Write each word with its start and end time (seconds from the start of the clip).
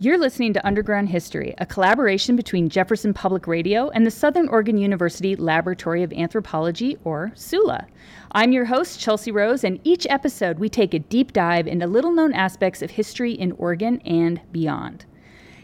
You're 0.00 0.16
listening 0.16 0.52
to 0.52 0.64
Underground 0.64 1.08
History, 1.08 1.56
a 1.58 1.66
collaboration 1.66 2.36
between 2.36 2.68
Jefferson 2.68 3.12
Public 3.12 3.48
Radio 3.48 3.88
and 3.88 4.06
the 4.06 4.12
Southern 4.12 4.46
Oregon 4.46 4.78
University 4.78 5.34
Laboratory 5.34 6.04
of 6.04 6.12
Anthropology, 6.12 6.96
or 7.02 7.32
SULA. 7.34 7.84
I'm 8.30 8.52
your 8.52 8.66
host, 8.66 9.00
Chelsea 9.00 9.32
Rose, 9.32 9.64
and 9.64 9.80
each 9.82 10.06
episode 10.08 10.60
we 10.60 10.68
take 10.68 10.94
a 10.94 11.00
deep 11.00 11.32
dive 11.32 11.66
into 11.66 11.88
little 11.88 12.12
known 12.12 12.32
aspects 12.32 12.80
of 12.80 12.92
history 12.92 13.32
in 13.32 13.50
Oregon 13.58 14.00
and 14.04 14.40
beyond. 14.52 15.04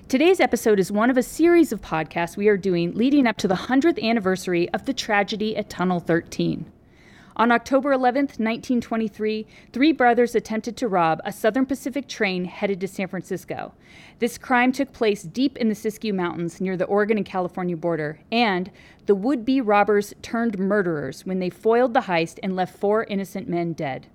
Today's 0.08 0.40
episode 0.40 0.80
is 0.80 0.90
one 0.90 1.10
of 1.10 1.16
a 1.16 1.22
series 1.22 1.70
of 1.70 1.80
podcasts 1.80 2.36
we 2.36 2.48
are 2.48 2.56
doing 2.56 2.92
leading 2.92 3.28
up 3.28 3.36
to 3.36 3.46
the 3.46 3.54
100th 3.54 4.02
anniversary 4.02 4.68
of 4.70 4.84
the 4.84 4.92
tragedy 4.92 5.56
at 5.56 5.70
Tunnel 5.70 6.00
13. 6.00 6.66
On 7.36 7.50
October 7.50 7.90
11, 7.90 8.20
1923, 8.38 9.44
three 9.72 9.92
brothers 9.92 10.36
attempted 10.36 10.76
to 10.76 10.86
rob 10.86 11.20
a 11.24 11.32
Southern 11.32 11.66
Pacific 11.66 12.06
train 12.06 12.44
headed 12.44 12.80
to 12.80 12.86
San 12.86 13.08
Francisco. 13.08 13.74
This 14.20 14.38
crime 14.38 14.70
took 14.70 14.92
place 14.92 15.24
deep 15.24 15.56
in 15.56 15.68
the 15.68 15.74
Siskiyou 15.74 16.14
Mountains 16.14 16.60
near 16.60 16.76
the 16.76 16.84
Oregon 16.84 17.16
and 17.16 17.26
California 17.26 17.76
border, 17.76 18.20
and 18.30 18.70
the 19.06 19.16
would 19.16 19.44
be 19.44 19.60
robbers 19.60 20.14
turned 20.22 20.60
murderers 20.60 21.26
when 21.26 21.40
they 21.40 21.50
foiled 21.50 21.92
the 21.92 22.02
heist 22.02 22.38
and 22.40 22.54
left 22.54 22.78
four 22.78 23.02
innocent 23.04 23.48
men 23.48 23.72
dead. 23.72 24.06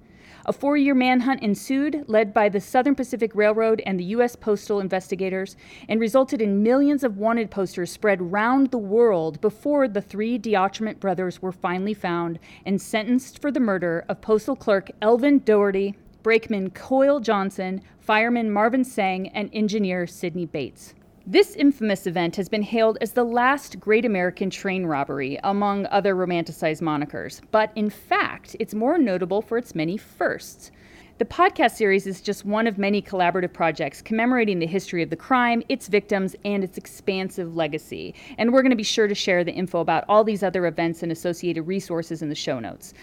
A 0.46 0.54
four 0.54 0.78
year 0.78 0.96
manhunt 0.96 1.42
ensued, 1.44 2.06
led 2.08 2.34
by 2.34 2.50
the 2.50 2.62
Southern 2.62 2.96
Pacific 2.96 3.36
Railroad 3.36 3.82
and 3.86 4.00
the 4.00 4.06
U.S. 4.06 4.36
Postal 4.36 4.80
investigators, 4.80 5.58
and 5.88 6.00
resulted 6.00 6.42
in 6.42 6.64
millions 6.64 7.04
of 7.04 7.18
wanted 7.18 7.52
posters 7.52 7.92
spread 7.92 8.32
round 8.32 8.72
the 8.72 8.78
world 8.78 9.42
before 9.42 9.88
the 9.88 10.02
three 10.02 10.40
DeAutremont 10.40 11.00
brothers 11.00 11.42
were 11.42 11.52
finally 11.52 11.94
found 11.94 12.40
and 12.66 12.82
sentenced 12.82 13.42
for 13.42 13.52
the 13.52 13.60
murder 13.60 14.06
of 14.08 14.22
Postal 14.22 14.56
Clerk 14.56 14.90
Elvyn 15.02 15.44
Dougherty, 15.44 15.96
brakeman 16.24 16.70
Coyle 16.72 17.20
Johnson, 17.20 17.82
fireman 18.00 18.50
Marvin 18.50 18.84
Seng, 18.84 19.28
and 19.30 19.50
engineer 19.54 20.08
Sidney 20.08 20.46
Bates. 20.46 20.94
This 21.28 21.56
infamous 21.56 22.08
event 22.08 22.38
has 22.38 22.50
been 22.50 22.64
hailed 22.64 22.98
as 23.02 23.12
the 23.12 23.24
last 23.24 23.80
great 23.80 24.06
American 24.06 24.50
train 24.50 24.86
robbery, 24.86 25.38
among 25.44 25.86
other 25.88 26.16
romanticized 26.16 26.82
monikers, 26.82 27.42
but 27.52 27.72
in 27.76 27.90
fact, 27.90 28.56
it's 28.60 28.74
more 28.74 28.98
notable 28.98 29.42
for 29.42 29.58
its 29.58 29.76
many 29.76 29.98
firsts. 29.98 30.72
The 31.18 31.26
podcast 31.26 31.72
series 31.72 32.08
is 32.08 32.22
just 32.22 32.46
one 32.46 32.66
of 32.66 32.78
many 32.78 33.02
collaborative 33.02 33.52
projects 33.52 34.02
commemorating 34.02 34.60
the 34.60 34.66
history 34.66 35.04
of 35.04 35.10
the 35.10 35.18
crime, 35.18 35.62
its 35.68 35.90
victims, 35.90 36.36
and 36.46 36.64
its 36.64 36.78
expansive 36.78 37.56
legacy. 37.56 38.16
And 38.38 38.54
we're 38.54 38.62
going 38.62 38.70
to 38.70 38.78
be 38.78 38.84
sure 38.84 39.10
to 39.10 39.14
share 39.14 39.44
the 39.44 39.52
info 39.52 39.82
about 39.82 40.06
all 40.08 40.24
these 40.24 40.42
other 40.42 40.66
events 40.66 41.04
and 41.04 41.12
associated 41.12 41.64
resources 41.64 42.22
in 42.22 42.30
the 42.30 42.36
show 42.36 42.60
notes. 42.60 42.94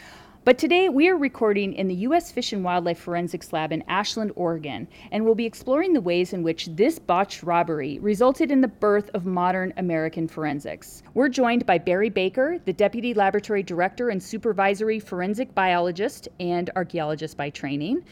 But 0.46 0.58
today 0.58 0.88
we 0.88 1.08
are 1.08 1.16
recording 1.16 1.72
in 1.72 1.88
the 1.88 1.94
U.S. 2.06 2.30
Fish 2.30 2.52
and 2.52 2.62
Wildlife 2.62 3.00
Forensics 3.00 3.52
Lab 3.52 3.72
in 3.72 3.82
Ashland, 3.88 4.30
Oregon, 4.36 4.86
and 5.10 5.24
we'll 5.24 5.34
be 5.34 5.44
exploring 5.44 5.92
the 5.92 6.00
ways 6.00 6.32
in 6.32 6.44
which 6.44 6.66
this 6.66 7.00
botched 7.00 7.42
robbery 7.42 7.98
resulted 7.98 8.52
in 8.52 8.60
the 8.60 8.68
birth 8.68 9.10
of 9.12 9.26
modern 9.26 9.72
American 9.76 10.28
forensics. 10.28 11.02
We're 11.14 11.30
joined 11.30 11.66
by 11.66 11.78
Barry 11.78 12.10
Baker, 12.10 12.60
the 12.64 12.72
Deputy 12.72 13.12
Laboratory 13.12 13.64
Director 13.64 14.08
and 14.10 14.22
Supervisory 14.22 15.00
Forensic 15.00 15.52
Biologist 15.52 16.28
and 16.38 16.70
Archaeologist 16.76 17.36
by 17.36 17.50
training. 17.50 18.04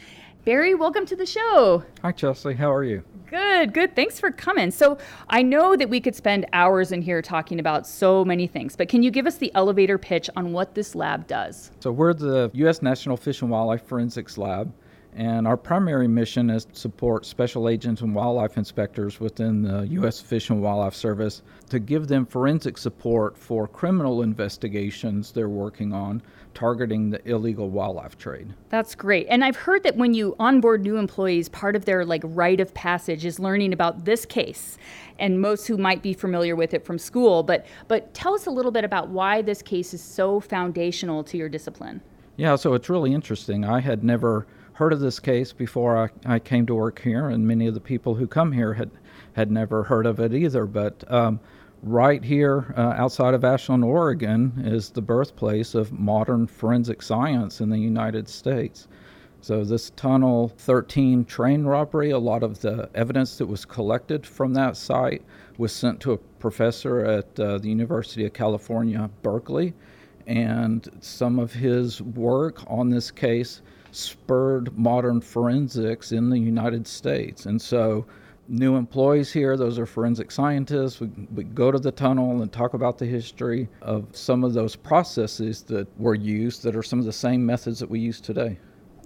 Barry, 0.45 0.75
welcome 0.75 1.07
to 1.07 1.15
the 1.15 1.25
show. 1.25 1.83
Hi, 2.03 2.11
Chelsea. 2.11 2.53
How 2.53 2.71
are 2.71 2.83
you? 2.83 3.03
Good, 3.25 3.73
good. 3.73 3.95
Thanks 3.95 4.19
for 4.19 4.29
coming. 4.29 4.69
So, 4.69 4.99
I 5.27 5.41
know 5.41 5.75
that 5.75 5.89
we 5.89 5.99
could 5.99 6.15
spend 6.15 6.45
hours 6.53 6.91
in 6.91 7.01
here 7.01 7.23
talking 7.23 7.59
about 7.59 7.87
so 7.87 8.23
many 8.23 8.45
things, 8.45 8.75
but 8.75 8.87
can 8.87 9.01
you 9.01 9.09
give 9.09 9.25
us 9.25 9.37
the 9.37 9.51
elevator 9.55 9.97
pitch 9.97 10.29
on 10.35 10.53
what 10.53 10.75
this 10.75 10.93
lab 10.93 11.25
does? 11.25 11.71
So, 11.79 11.91
we're 11.91 12.13
the 12.13 12.51
U.S. 12.53 12.83
National 12.83 13.17
Fish 13.17 13.41
and 13.41 13.49
Wildlife 13.49 13.87
Forensics 13.87 14.37
Lab, 14.37 14.71
and 15.15 15.47
our 15.47 15.55
primary 15.55 16.09
mission 16.09 16.49
is 16.49 16.65
to 16.65 16.75
support 16.75 17.25
special 17.25 17.69
agents 17.69 18.01
and 18.01 18.13
wildlife 18.13 18.57
inspectors 18.57 19.19
within 19.19 19.61
the 19.61 19.87
U.S. 19.87 20.19
Fish 20.19 20.49
and 20.49 20.61
Wildlife 20.61 20.93
Service 20.93 21.41
to 21.69 21.79
give 21.79 22.07
them 22.07 22.25
forensic 22.25 22.77
support 22.77 23.37
for 23.37 23.65
criminal 23.65 24.23
investigations 24.23 25.31
they're 25.31 25.47
working 25.47 25.93
on 25.93 26.21
targeting 26.53 27.09
the 27.09 27.29
illegal 27.29 27.69
wildlife 27.69 28.17
trade. 28.17 28.53
That's 28.69 28.95
great. 28.95 29.27
And 29.29 29.43
I've 29.43 29.55
heard 29.55 29.83
that 29.83 29.95
when 29.97 30.13
you 30.13 30.35
onboard 30.39 30.81
new 30.83 30.97
employees, 30.97 31.49
part 31.49 31.75
of 31.75 31.85
their 31.85 32.05
like 32.05 32.21
rite 32.23 32.59
of 32.59 32.73
passage 32.73 33.25
is 33.25 33.39
learning 33.39 33.73
about 33.73 34.05
this 34.05 34.25
case. 34.25 34.77
And 35.19 35.39
most 35.39 35.67
who 35.67 35.77
might 35.77 36.01
be 36.01 36.13
familiar 36.13 36.55
with 36.55 36.73
it 36.73 36.85
from 36.85 36.97
school, 36.97 37.43
but 37.43 37.65
but 37.87 38.13
tell 38.13 38.33
us 38.33 38.47
a 38.47 38.51
little 38.51 38.71
bit 38.71 38.83
about 38.83 39.09
why 39.09 39.41
this 39.41 39.61
case 39.61 39.93
is 39.93 40.01
so 40.01 40.39
foundational 40.39 41.23
to 41.25 41.37
your 41.37 41.49
discipline. 41.49 42.01
Yeah, 42.37 42.55
so 42.55 42.73
it's 42.73 42.89
really 42.89 43.13
interesting. 43.13 43.63
I 43.63 43.79
had 43.79 44.03
never 44.03 44.45
heard 44.75 44.91
of 44.91 44.99
this 44.99 45.21
case 45.21 45.53
before 45.53 45.97
I, 45.97 46.35
I 46.35 46.39
came 46.39 46.65
to 46.65 46.75
work 46.75 47.01
here, 47.01 47.29
and 47.29 47.47
many 47.47 47.65
of 47.65 47.73
the 47.73 47.79
people 47.79 48.15
who 48.15 48.27
come 48.27 48.51
here 48.51 48.73
had 48.73 48.91
had 49.33 49.49
never 49.49 49.83
heard 49.83 50.05
of 50.05 50.19
it 50.19 50.33
either. 50.33 50.65
But 50.65 51.09
um, 51.11 51.39
right 51.81 52.23
here 52.23 52.73
uh, 52.77 52.93
outside 52.97 53.33
of 53.33 53.45
Ashland, 53.45 53.85
Oregon, 53.85 54.51
is 54.65 54.89
the 54.89 55.01
birthplace 55.01 55.75
of 55.75 55.93
modern 55.93 56.45
forensic 56.45 57.01
science 57.01 57.61
in 57.61 57.69
the 57.69 57.77
United 57.77 58.27
States. 58.27 58.87
So, 59.39 59.63
this 59.63 59.91
Tunnel 59.91 60.49
13 60.57 61.23
train 61.23 61.63
robbery, 61.63 62.09
a 62.09 62.17
lot 62.17 62.43
of 62.43 62.59
the 62.59 62.89
evidence 62.95 63.37
that 63.37 63.45
was 63.45 63.63
collected 63.63 64.25
from 64.25 64.53
that 64.55 64.75
site 64.75 65.21
was 65.57 65.71
sent 65.71 66.01
to 66.01 66.13
a 66.13 66.17
professor 66.17 67.05
at 67.05 67.39
uh, 67.39 67.59
the 67.59 67.69
University 67.69 68.25
of 68.25 68.33
California, 68.33 69.09
Berkeley. 69.21 69.73
And 70.27 70.89
some 70.99 71.39
of 71.39 71.53
his 71.53 72.01
work 72.01 72.63
on 72.67 72.89
this 72.89 73.11
case 73.11 73.61
spurred 73.95 74.77
modern 74.77 75.21
forensics 75.21 76.11
in 76.11 76.29
the 76.29 76.39
United 76.39 76.85
States. 76.87 77.45
And 77.45 77.61
so, 77.61 78.05
new 78.47 78.75
employees 78.75 79.31
here. 79.31 79.57
Those 79.57 79.79
are 79.79 79.85
forensic 79.85 80.31
scientists. 80.31 80.99
We, 80.99 81.09
we 81.33 81.43
go 81.43 81.71
to 81.71 81.79
the 81.79 81.91
tunnel 81.91 82.41
and 82.41 82.51
talk 82.51 82.73
about 82.73 82.97
the 82.97 83.05
history 83.05 83.67
of 83.81 84.05
some 84.11 84.43
of 84.43 84.53
those 84.53 84.75
processes 84.75 85.63
that 85.63 85.87
were 85.99 86.15
used 86.15 86.63
that 86.63 86.75
are 86.75 86.83
some 86.83 86.99
of 86.99 87.05
the 87.05 87.13
same 87.13 87.45
methods 87.45 87.79
that 87.79 87.89
we 87.89 87.99
use 87.99 88.21
today. 88.21 88.57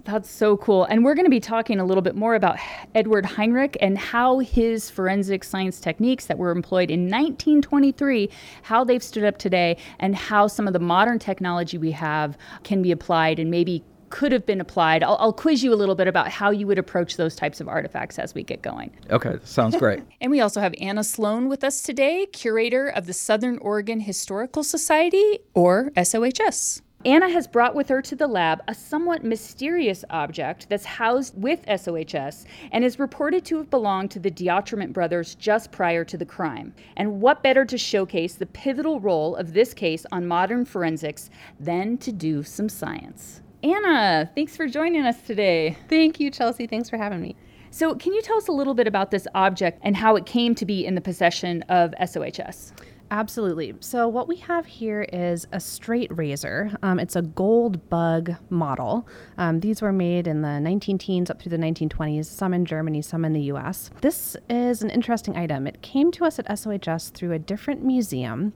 That's 0.04 0.30
so 0.30 0.56
cool. 0.56 0.84
And 0.84 1.04
we're 1.04 1.14
going 1.14 1.26
to 1.26 1.30
be 1.30 1.40
talking 1.40 1.78
a 1.78 1.84
little 1.84 2.02
bit 2.02 2.16
more 2.16 2.34
about 2.34 2.58
Edward 2.94 3.26
Heinrich 3.26 3.76
and 3.80 3.98
how 3.98 4.38
his 4.38 4.88
forensic 4.88 5.44
science 5.44 5.78
techniques 5.78 6.26
that 6.26 6.38
were 6.38 6.50
employed 6.50 6.90
in 6.90 7.02
1923, 7.02 8.30
how 8.62 8.82
they've 8.82 9.02
stood 9.02 9.24
up 9.24 9.36
today, 9.36 9.76
and 9.98 10.16
how 10.16 10.46
some 10.46 10.66
of 10.66 10.72
the 10.72 10.78
modern 10.78 11.18
technology 11.18 11.76
we 11.76 11.90
have 11.90 12.38
can 12.64 12.80
be 12.80 12.92
applied 12.92 13.38
and 13.38 13.50
maybe 13.50 13.84
could 14.10 14.32
have 14.32 14.44
been 14.44 14.60
applied. 14.60 15.02
I'll, 15.02 15.16
I'll, 15.18 15.32
quiz 15.32 15.62
you 15.62 15.72
a 15.72 15.76
little 15.76 15.94
bit 15.94 16.08
about 16.08 16.28
how 16.28 16.50
you 16.50 16.66
would 16.66 16.78
approach 16.78 17.16
those 17.16 17.34
types 17.34 17.60
of 17.60 17.68
artifacts 17.68 18.18
as 18.18 18.34
we 18.34 18.42
get 18.42 18.60
going. 18.60 18.90
Okay, 19.10 19.38
sounds 19.44 19.76
great. 19.76 20.02
and 20.20 20.30
we 20.30 20.40
also 20.40 20.60
have 20.60 20.74
Anna 20.80 21.02
Sloan 21.02 21.48
with 21.48 21.64
us 21.64 21.82
today, 21.82 22.26
curator 22.26 22.88
of 22.88 23.06
the 23.06 23.12
Southern 23.12 23.58
Oregon 23.58 24.00
Historical 24.00 24.62
Society, 24.62 25.38
or 25.54 25.90
SOHS. 25.96 26.82
Anna 27.06 27.30
has 27.30 27.46
brought 27.46 27.74
with 27.74 27.88
her 27.88 28.02
to 28.02 28.14
the 28.14 28.26
lab 28.26 28.60
a 28.68 28.74
somewhat 28.74 29.24
mysterious 29.24 30.04
object 30.10 30.68
that's 30.68 30.84
housed 30.84 31.32
with 31.34 31.64
SOHS 31.66 32.44
and 32.72 32.84
is 32.84 32.98
reported 32.98 33.42
to 33.46 33.56
have 33.56 33.70
belonged 33.70 34.10
to 34.10 34.18
the 34.18 34.30
DeAutremont 34.30 34.92
brothers 34.92 35.34
just 35.36 35.72
prior 35.72 36.04
to 36.04 36.18
the 36.18 36.26
crime. 36.26 36.74
And 36.98 37.22
what 37.22 37.42
better 37.42 37.64
to 37.64 37.78
showcase 37.78 38.34
the 38.34 38.44
pivotal 38.44 39.00
role 39.00 39.34
of 39.34 39.54
this 39.54 39.72
case 39.72 40.04
on 40.12 40.26
modern 40.26 40.66
forensics 40.66 41.30
than 41.58 41.96
to 41.98 42.12
do 42.12 42.42
some 42.42 42.68
science? 42.68 43.40
Anna, 43.62 44.30
thanks 44.34 44.56
for 44.56 44.66
joining 44.66 45.04
us 45.04 45.20
today. 45.20 45.76
Thank 45.88 46.18
you, 46.18 46.30
Chelsea. 46.30 46.66
Thanks 46.66 46.88
for 46.88 46.96
having 46.96 47.20
me. 47.20 47.36
So, 47.70 47.94
can 47.94 48.14
you 48.14 48.22
tell 48.22 48.38
us 48.38 48.48
a 48.48 48.52
little 48.52 48.74
bit 48.74 48.86
about 48.86 49.10
this 49.10 49.26
object 49.34 49.80
and 49.82 49.96
how 49.96 50.16
it 50.16 50.24
came 50.24 50.54
to 50.56 50.64
be 50.64 50.86
in 50.86 50.94
the 50.94 51.00
possession 51.00 51.62
of 51.68 51.94
SOHS? 52.04 52.72
Absolutely. 53.12 53.74
So, 53.80 54.08
what 54.08 54.28
we 54.28 54.36
have 54.36 54.66
here 54.66 55.02
is 55.12 55.46
a 55.52 55.60
straight 55.60 56.16
razor. 56.16 56.70
Um, 56.82 56.98
it's 56.98 57.16
a 57.16 57.22
gold 57.22 57.90
bug 57.90 58.34
model. 58.48 59.06
Um, 59.36 59.60
these 59.60 59.82
were 59.82 59.92
made 59.92 60.26
in 60.26 60.42
the 60.42 60.58
19 60.58 60.96
teens 60.96 61.28
up 61.28 61.42
through 61.42 61.50
the 61.50 61.58
1920s, 61.58 62.26
some 62.26 62.54
in 62.54 62.64
Germany, 62.64 63.02
some 63.02 63.24
in 63.24 63.32
the 63.32 63.42
US. 63.52 63.90
This 64.00 64.36
is 64.48 64.82
an 64.82 64.90
interesting 64.90 65.36
item. 65.36 65.66
It 65.66 65.82
came 65.82 66.10
to 66.12 66.24
us 66.24 66.38
at 66.38 66.46
SOHS 66.58 67.10
through 67.10 67.32
a 67.32 67.38
different 67.38 67.84
museum. 67.84 68.52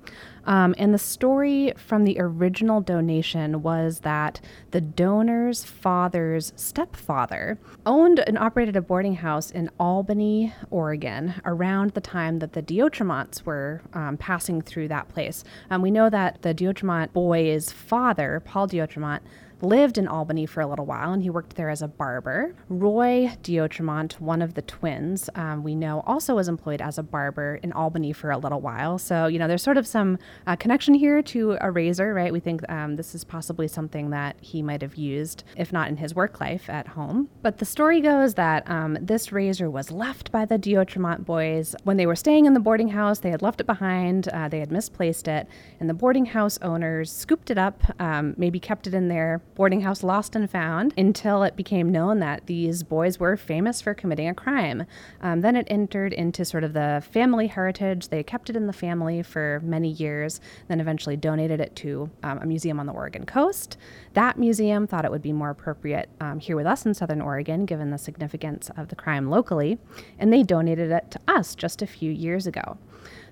Um, 0.47 0.75
and 0.79 0.93
the 0.93 0.99
story 0.99 1.73
from 1.77 2.05
the 2.05 2.17
original 2.19 2.81
donation 2.81 3.63
was 3.63 4.01
that 4.01 4.41
the 4.71 4.81
donor's 4.81 5.65
father's 5.65 6.53
stepfather 6.57 7.59
owned 7.87 8.21
and 8.21 8.39
operated 8.39 8.77
a 8.77 8.83
boarding 8.83 9.17
house 9.17 9.51
in 9.51 9.71
Albany, 9.79 10.53
Oregon, 10.71 11.35
around 11.45 11.91
the 11.91 12.01
time 12.01 12.39
that 12.41 12.53
the 12.53 12.63
DeAutremonts 12.63 13.45
were 13.45 13.83
um, 13.93 14.17
passing 14.17 14.61
through 14.61 14.89
that 14.89 15.09
place. 15.09 15.45
Um, 15.71 15.83
we 15.83 15.91
know 15.91 16.11
that 16.11 16.43
the 16.43 16.55
DeAutremont 16.55 17.13
boy's 17.13 17.73
father, 17.73 18.43
Paul 18.45 18.69
DeAutremont, 18.69 19.21
lived 19.63 19.99
in 19.99 20.09
Albany 20.09 20.47
for 20.47 20.61
a 20.61 20.67
little 20.67 20.87
while 20.87 21.13
and 21.13 21.23
he 21.23 21.31
worked 21.31 21.57
there 21.57 21.71
as 21.71 21.83
a 21.83 21.89
barber. 21.89 22.55
Roy 22.69 23.33
DeAutremont, 23.43 24.21
one 24.21 24.43
of 24.43 24.55
the 24.55 24.63
twins, 24.63 25.31
um, 25.35 25.63
we 25.63 25.75
know 25.75 26.03
also 26.07 26.35
was 26.35 26.49
employed 26.49 26.81
as 26.81 26.99
a 26.99 27.03
barber 27.03 27.59
in 27.63 27.73
Albany 27.73 28.13
for 28.13 28.31
a 28.31 28.39
little 28.39 28.61
while. 28.61 28.99
So, 28.99 29.27
you 29.27 29.39
know, 29.39 29.49
there's 29.49 29.63
sort 29.63 29.77
of 29.77 29.87
some 29.87 30.19
uh, 30.47 30.57
connection 30.57 30.95
here 30.95 31.23
to 31.23 31.57
a 31.61 31.71
razor, 31.71 32.15
right? 32.15 32.33
We 32.33 32.41
think 32.41 32.69
um, 32.71 32.97
this 32.97 33.15
is 33.15 33.25
possibly 33.25 33.69
something 33.69 34.11
that 34.11 34.37
he 34.41 34.63
might 34.63 34.83
have 34.83 34.97
used, 34.97 35.45
if 35.57 35.73
not 35.73 35.89
in 35.89 35.97
his 35.97 36.15
work 36.15 36.41
life 36.41 36.69
at 36.69 36.89
home. 36.89 37.29
But 37.43 37.59
the 37.59 37.65
story 37.65 38.01
goes 38.01 38.35
that 38.35 38.69
um, 38.69 38.99
this 39.01 39.33
razor 39.33 39.71
was 39.71 39.91
left 39.91 40.31
by 40.31 40.45
the 40.45 40.59
DeAutremont 40.59 41.25
boys 41.25 41.75
when 41.85 41.97
they 41.97 42.07
were 42.07 42.17
staying 42.17 42.47
in 42.47 42.55
the 42.55 42.61
boarding 42.61 42.89
house. 42.89 43.21
They 43.21 43.31
had 43.31 43.43
left 43.43 43.61
it 43.61 43.67
behind, 43.67 44.29
uh, 44.29 44.49
they 44.49 44.61
had 44.61 44.73
misplaced 44.73 45.29
it, 45.29 45.47
and 45.81 45.89
the 45.89 45.95
boarding 45.95 46.27
house 46.27 46.59
owners 46.63 47.13
scooped 47.13 47.51
it 47.51 47.59
up, 47.59 47.83
um, 48.01 48.35
maybe 48.37 48.61
kept 48.61 48.87
it 48.87 48.95
in 48.95 49.09
their 49.09 49.41
boarding 49.55 49.83
house 49.83 50.03
lost 50.03 50.35
and 50.35 50.51
found 50.51 50.93
until 50.97 51.43
it 51.43 51.57
became 51.57 51.93
known 51.93 52.19
that 52.21 52.47
these 52.47 52.83
boys 52.83 53.21
were 53.21 53.37
famous 53.37 53.81
for 53.81 53.95
committing 53.95 54.29
a 54.29 54.35
crime. 54.35 54.85
Um, 55.21 55.41
then 55.41 55.57
it 55.57 55.67
entered 55.71 56.13
into 56.13 56.45
sort 56.45 56.65
of 56.65 56.73
the 56.73 57.03
family 57.11 57.47
heritage. 57.47 58.09
They 58.09 58.23
kept 58.23 58.51
it 58.51 58.57
in 58.57 58.67
the 58.67 58.73
family 58.73 59.23
for 59.23 59.61
many 59.65 59.91
years, 59.91 60.41
then 60.69 60.81
eventually 60.81 61.17
donated 61.17 61.61
it 61.61 61.75
to 61.77 62.11
um, 62.23 62.39
a 62.39 62.47
museum 62.47 62.81
on 62.81 62.87
the 62.87 62.93
Oregon 62.93 63.25
coast. 63.25 63.77
That 64.15 64.39
museum 64.39 64.87
thought 64.87 65.05
it 65.05 65.11
would 65.11 65.23
be 65.23 65.33
more 65.33 65.51
appropriate 65.51 66.09
um, 66.21 66.39
here 66.41 66.57
with 66.57 66.67
us 66.67 66.85
in 66.85 66.95
Southern 66.95 67.21
Oregon, 67.21 67.65
given 67.65 67.91
the 67.91 67.99
significance 67.99 68.71
of 68.77 68.89
the 68.89 68.97
crime 68.97 69.31
locally, 69.31 69.79
and 70.19 70.33
they 70.33 70.43
donated 70.43 70.91
it 70.91 71.11
to 71.13 71.21
us 71.29 71.55
just 71.55 71.83
a 71.83 71.87
few 71.87 72.11
years 72.11 72.47
ago. 72.47 72.79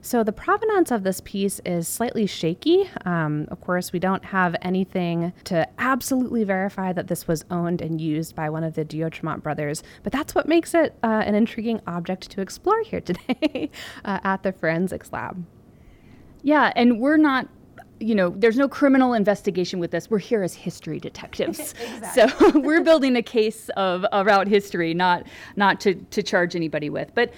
So 0.00 0.24
the 0.24 0.32
provenance 0.32 0.90
of 0.90 1.02
this 1.02 1.20
piece 1.24 1.60
is 1.64 1.88
slightly 1.88 2.26
shaky. 2.26 2.88
Um, 3.04 3.46
of 3.50 3.60
course, 3.60 3.92
we 3.92 3.98
don't 3.98 4.24
have 4.24 4.56
anything 4.62 5.32
to 5.44 5.68
absolutely 5.78 6.44
verify 6.44 6.92
that 6.92 7.08
this 7.08 7.28
was 7.28 7.44
owned 7.50 7.80
and 7.80 8.00
used 8.00 8.34
by 8.34 8.50
one 8.50 8.64
of 8.64 8.74
the 8.74 8.84
DeAutremont 8.84 9.42
brothers, 9.42 9.82
but 10.02 10.12
that's 10.12 10.34
what 10.34 10.48
makes 10.48 10.74
it 10.74 10.96
uh, 11.02 11.22
an 11.24 11.34
intriguing 11.34 11.80
object 11.86 12.30
to 12.30 12.40
explore 12.40 12.82
here 12.82 13.00
today 13.02 13.70
uh, 14.04 14.18
at 14.24 14.42
the 14.42 14.52
forensics 14.52 15.12
lab. 15.12 15.44
Yeah, 16.42 16.72
and 16.74 16.98
we're 17.00 17.16
not 17.16 17.48
you 18.02 18.16
know, 18.16 18.30
there's 18.30 18.56
no 18.56 18.68
criminal 18.68 19.14
investigation 19.14 19.78
with 19.78 19.92
this. 19.92 20.10
We're 20.10 20.18
here 20.18 20.42
as 20.42 20.54
history 20.54 20.98
detectives. 20.98 21.72
so 22.14 22.26
we're 22.58 22.82
building 22.82 23.16
a 23.16 23.22
case 23.22 23.68
of 23.76 24.04
around 24.12 24.48
history, 24.48 24.92
not 24.92 25.26
not 25.56 25.80
to, 25.82 25.94
to 25.94 26.22
charge 26.22 26.56
anybody 26.56 26.90
with. 26.90 27.14
But 27.14 27.32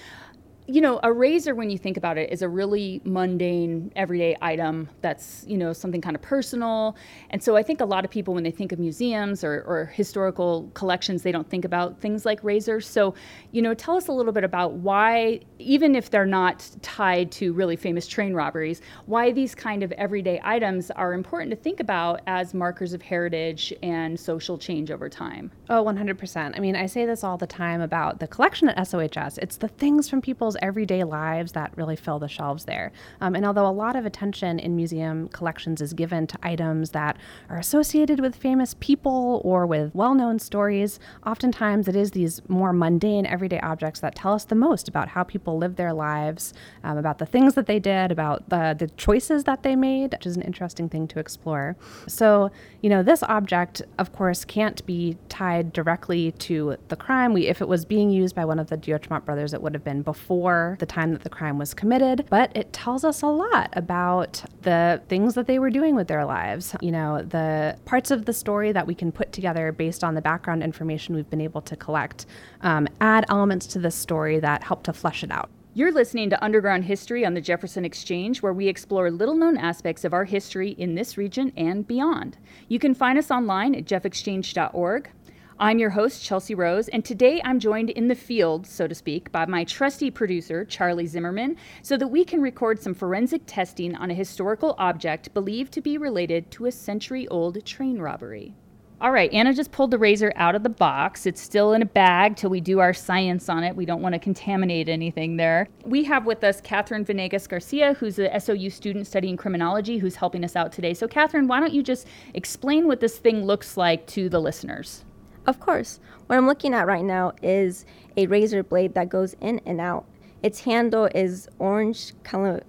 you 0.66 0.80
know, 0.80 0.98
a 1.02 1.12
razor, 1.12 1.54
when 1.54 1.68
you 1.68 1.76
think 1.76 1.98
about 1.98 2.16
it, 2.16 2.32
is 2.32 2.40
a 2.40 2.48
really 2.48 3.02
mundane, 3.04 3.92
everyday 3.96 4.34
item 4.40 4.88
that's, 5.02 5.44
you 5.46 5.58
know, 5.58 5.74
something 5.74 6.00
kind 6.00 6.16
of 6.16 6.22
personal. 6.22 6.96
And 7.28 7.42
so 7.42 7.54
I 7.54 7.62
think 7.62 7.82
a 7.82 7.84
lot 7.84 8.04
of 8.04 8.10
people, 8.10 8.32
when 8.32 8.44
they 8.44 8.50
think 8.50 8.72
of 8.72 8.78
museums 8.78 9.44
or, 9.44 9.62
or 9.66 9.86
historical 9.94 10.70
collections, 10.72 11.22
they 11.22 11.32
don't 11.32 11.48
think 11.50 11.66
about 11.66 12.00
things 12.00 12.24
like 12.24 12.42
razors. 12.42 12.86
So, 12.86 13.14
you 13.52 13.60
know, 13.60 13.74
tell 13.74 13.96
us 13.96 14.08
a 14.08 14.12
little 14.12 14.32
bit 14.32 14.42
about 14.42 14.72
why, 14.72 15.40
even 15.58 15.94
if 15.94 16.08
they're 16.08 16.24
not 16.24 16.66
tied 16.80 17.30
to 17.32 17.52
really 17.52 17.76
famous 17.76 18.06
train 18.06 18.32
robberies, 18.32 18.80
why 19.04 19.32
these 19.32 19.54
kind 19.54 19.82
of 19.82 19.92
everyday 19.92 20.40
items 20.42 20.90
are 20.92 21.12
important 21.12 21.50
to 21.50 21.56
think 21.56 21.78
about 21.78 22.22
as 22.26 22.54
markers 22.54 22.94
of 22.94 23.02
heritage 23.02 23.74
and 23.82 24.18
social 24.18 24.56
change 24.56 24.90
over 24.90 25.10
time. 25.10 25.50
Oh, 25.68 25.84
100%. 25.84 26.56
I 26.56 26.60
mean, 26.60 26.74
I 26.74 26.86
say 26.86 27.04
this 27.04 27.22
all 27.22 27.36
the 27.36 27.46
time 27.46 27.82
about 27.82 28.18
the 28.20 28.26
collection 28.26 28.70
at 28.70 28.86
SOHS. 28.86 29.36
It's 29.38 29.58
the 29.58 29.68
things 29.68 30.08
from 30.08 30.22
people's 30.22 30.53
people's 30.54 30.68
everyday 30.68 31.04
lives 31.04 31.52
that 31.52 31.72
really 31.76 31.96
fill 31.96 32.18
the 32.18 32.28
shelves 32.28 32.64
there. 32.64 32.92
Um, 33.20 33.34
and 33.34 33.44
although 33.44 33.66
a 33.66 33.72
lot 33.72 33.96
of 33.96 34.06
attention 34.06 34.58
in 34.58 34.76
museum 34.76 35.28
collections 35.28 35.80
is 35.80 35.92
given 35.92 36.26
to 36.26 36.38
items 36.42 36.90
that 36.90 37.16
are 37.48 37.58
associated 37.58 38.20
with 38.20 38.36
famous 38.36 38.74
people 38.80 39.40
or 39.44 39.66
with 39.66 39.94
well 39.94 40.14
known 40.14 40.38
stories, 40.38 41.00
oftentimes 41.26 41.88
it 41.88 41.96
is 41.96 42.10
these 42.10 42.42
more 42.48 42.72
mundane, 42.72 43.26
everyday 43.26 43.60
objects 43.60 44.00
that 44.00 44.14
tell 44.14 44.32
us 44.32 44.44
the 44.44 44.54
most 44.54 44.88
about 44.88 45.08
how 45.08 45.22
people 45.24 45.58
live 45.58 45.76
their 45.76 45.92
lives, 45.92 46.54
um, 46.84 46.98
about 46.98 47.18
the 47.18 47.26
things 47.26 47.54
that 47.54 47.66
they 47.66 47.78
did, 47.78 48.12
about 48.12 48.48
the, 48.48 48.74
the 48.78 48.88
choices 48.96 49.44
that 49.44 49.62
they 49.62 49.76
made, 49.76 50.12
which 50.12 50.26
is 50.26 50.36
an 50.36 50.42
interesting 50.42 50.88
thing 50.88 51.08
to 51.08 51.18
explore. 51.18 51.76
So, 52.06 52.50
you 52.82 52.90
know, 52.90 53.02
this 53.02 53.22
object, 53.22 53.82
of 53.98 54.12
course, 54.12 54.44
can't 54.44 54.84
be 54.86 55.16
tied 55.28 55.72
directly 55.72 56.32
to 56.32 56.76
the 56.88 56.96
crime. 56.96 57.32
We, 57.32 57.46
if 57.48 57.60
it 57.60 57.68
was 57.68 57.84
being 57.84 58.10
used 58.10 58.34
by 58.34 58.44
one 58.44 58.58
of 58.58 58.68
the 58.68 58.76
DeAutremont 58.76 59.24
brothers, 59.24 59.54
it 59.54 59.62
would 59.62 59.74
have 59.74 59.84
been 59.84 60.02
before 60.02 60.43
the 60.78 60.86
time 60.86 61.12
that 61.12 61.22
the 61.22 61.30
crime 61.30 61.58
was 61.58 61.74
committed. 61.74 62.26
But 62.28 62.54
it 62.54 62.72
tells 62.72 63.04
us 63.04 63.22
a 63.22 63.26
lot 63.26 63.70
about 63.72 64.44
the 64.62 65.02
things 65.08 65.34
that 65.34 65.46
they 65.46 65.58
were 65.58 65.70
doing 65.70 65.94
with 65.94 66.08
their 66.08 66.24
lives. 66.24 66.76
You 66.80 66.92
know, 66.92 67.22
the 67.22 67.76
parts 67.84 68.10
of 68.10 68.26
the 68.26 68.32
story 68.32 68.72
that 68.72 68.86
we 68.86 68.94
can 68.94 69.10
put 69.12 69.32
together 69.32 69.72
based 69.72 70.04
on 70.04 70.14
the 70.14 70.22
background 70.22 70.62
information 70.62 71.14
we've 71.14 71.30
been 71.30 71.40
able 71.40 71.62
to 71.62 71.76
collect 71.76 72.26
um, 72.60 72.86
add 73.00 73.24
elements 73.28 73.66
to 73.68 73.78
this 73.78 73.94
story 73.94 74.38
that 74.40 74.62
help 74.62 74.82
to 74.84 74.92
flesh 74.92 75.22
it 75.24 75.30
out. 75.30 75.50
You're 75.76 75.90
listening 75.90 76.30
to 76.30 76.44
Underground 76.44 76.84
History 76.84 77.26
on 77.26 77.34
the 77.34 77.40
Jefferson 77.40 77.84
Exchange, 77.84 78.42
where 78.42 78.52
we 78.52 78.68
explore 78.68 79.10
little 79.10 79.34
known 79.34 79.56
aspects 79.56 80.04
of 80.04 80.14
our 80.14 80.24
history 80.24 80.70
in 80.70 80.94
this 80.94 81.18
region 81.18 81.52
and 81.56 81.84
beyond. 81.84 82.38
You 82.68 82.78
can 82.78 82.94
find 82.94 83.18
us 83.18 83.28
online 83.32 83.74
at 83.74 83.84
jeffexchange.org. 83.84 85.10
I'm 85.56 85.78
your 85.78 85.90
host, 85.90 86.24
Chelsea 86.24 86.52
Rose, 86.52 86.88
and 86.88 87.04
today 87.04 87.40
I'm 87.44 87.60
joined 87.60 87.90
in 87.90 88.08
the 88.08 88.16
field, 88.16 88.66
so 88.66 88.88
to 88.88 88.94
speak, 88.94 89.30
by 89.30 89.46
my 89.46 89.62
trusty 89.62 90.10
producer, 90.10 90.64
Charlie 90.64 91.06
Zimmerman, 91.06 91.56
so 91.80 91.96
that 91.96 92.08
we 92.08 92.24
can 92.24 92.42
record 92.42 92.82
some 92.82 92.92
forensic 92.92 93.42
testing 93.46 93.94
on 93.94 94.10
a 94.10 94.14
historical 94.14 94.74
object 94.78 95.32
believed 95.32 95.72
to 95.74 95.80
be 95.80 95.96
related 95.96 96.50
to 96.50 96.66
a 96.66 96.72
century 96.72 97.28
old 97.28 97.64
train 97.64 98.00
robbery. 98.00 98.52
All 99.00 99.12
right, 99.12 99.32
Anna 99.32 99.54
just 99.54 99.70
pulled 99.70 99.92
the 99.92 99.98
razor 99.98 100.32
out 100.34 100.56
of 100.56 100.64
the 100.64 100.70
box. 100.70 101.24
It's 101.24 101.40
still 101.40 101.72
in 101.72 101.82
a 101.82 101.86
bag 101.86 102.34
till 102.34 102.50
we 102.50 102.60
do 102.60 102.80
our 102.80 102.92
science 102.92 103.48
on 103.48 103.62
it. 103.62 103.76
We 103.76 103.86
don't 103.86 104.02
want 104.02 104.14
to 104.14 104.18
contaminate 104.18 104.88
anything 104.88 105.36
there. 105.36 105.68
We 105.84 106.02
have 106.02 106.26
with 106.26 106.42
us 106.42 106.60
Catherine 106.62 107.04
Venegas 107.04 107.46
Garcia, 107.46 107.94
who's 107.94 108.18
a 108.18 108.40
SOU 108.40 108.70
student 108.70 109.06
studying 109.06 109.36
criminology, 109.36 109.98
who's 109.98 110.16
helping 110.16 110.44
us 110.44 110.56
out 110.56 110.72
today. 110.72 110.94
So, 110.94 111.06
Catherine, 111.06 111.46
why 111.46 111.60
don't 111.60 111.72
you 111.72 111.82
just 111.84 112.08
explain 112.34 112.88
what 112.88 112.98
this 112.98 113.18
thing 113.18 113.44
looks 113.44 113.76
like 113.76 114.04
to 114.08 114.28
the 114.28 114.40
listeners? 114.40 115.04
Of 115.46 115.60
course. 115.60 116.00
What 116.26 116.36
I'm 116.36 116.46
looking 116.46 116.72
at 116.72 116.86
right 116.86 117.04
now 117.04 117.32
is 117.42 117.84
a 118.16 118.26
razor 118.26 118.62
blade 118.62 118.94
that 118.94 119.10
goes 119.10 119.36
in 119.40 119.60
and 119.66 119.80
out. 119.80 120.06
Its 120.42 120.60
handle 120.60 121.08
is 121.14 121.48
orange 121.58 122.12
color, 122.22 122.62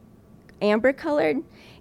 amber 0.61 0.91
colored, 0.91 1.37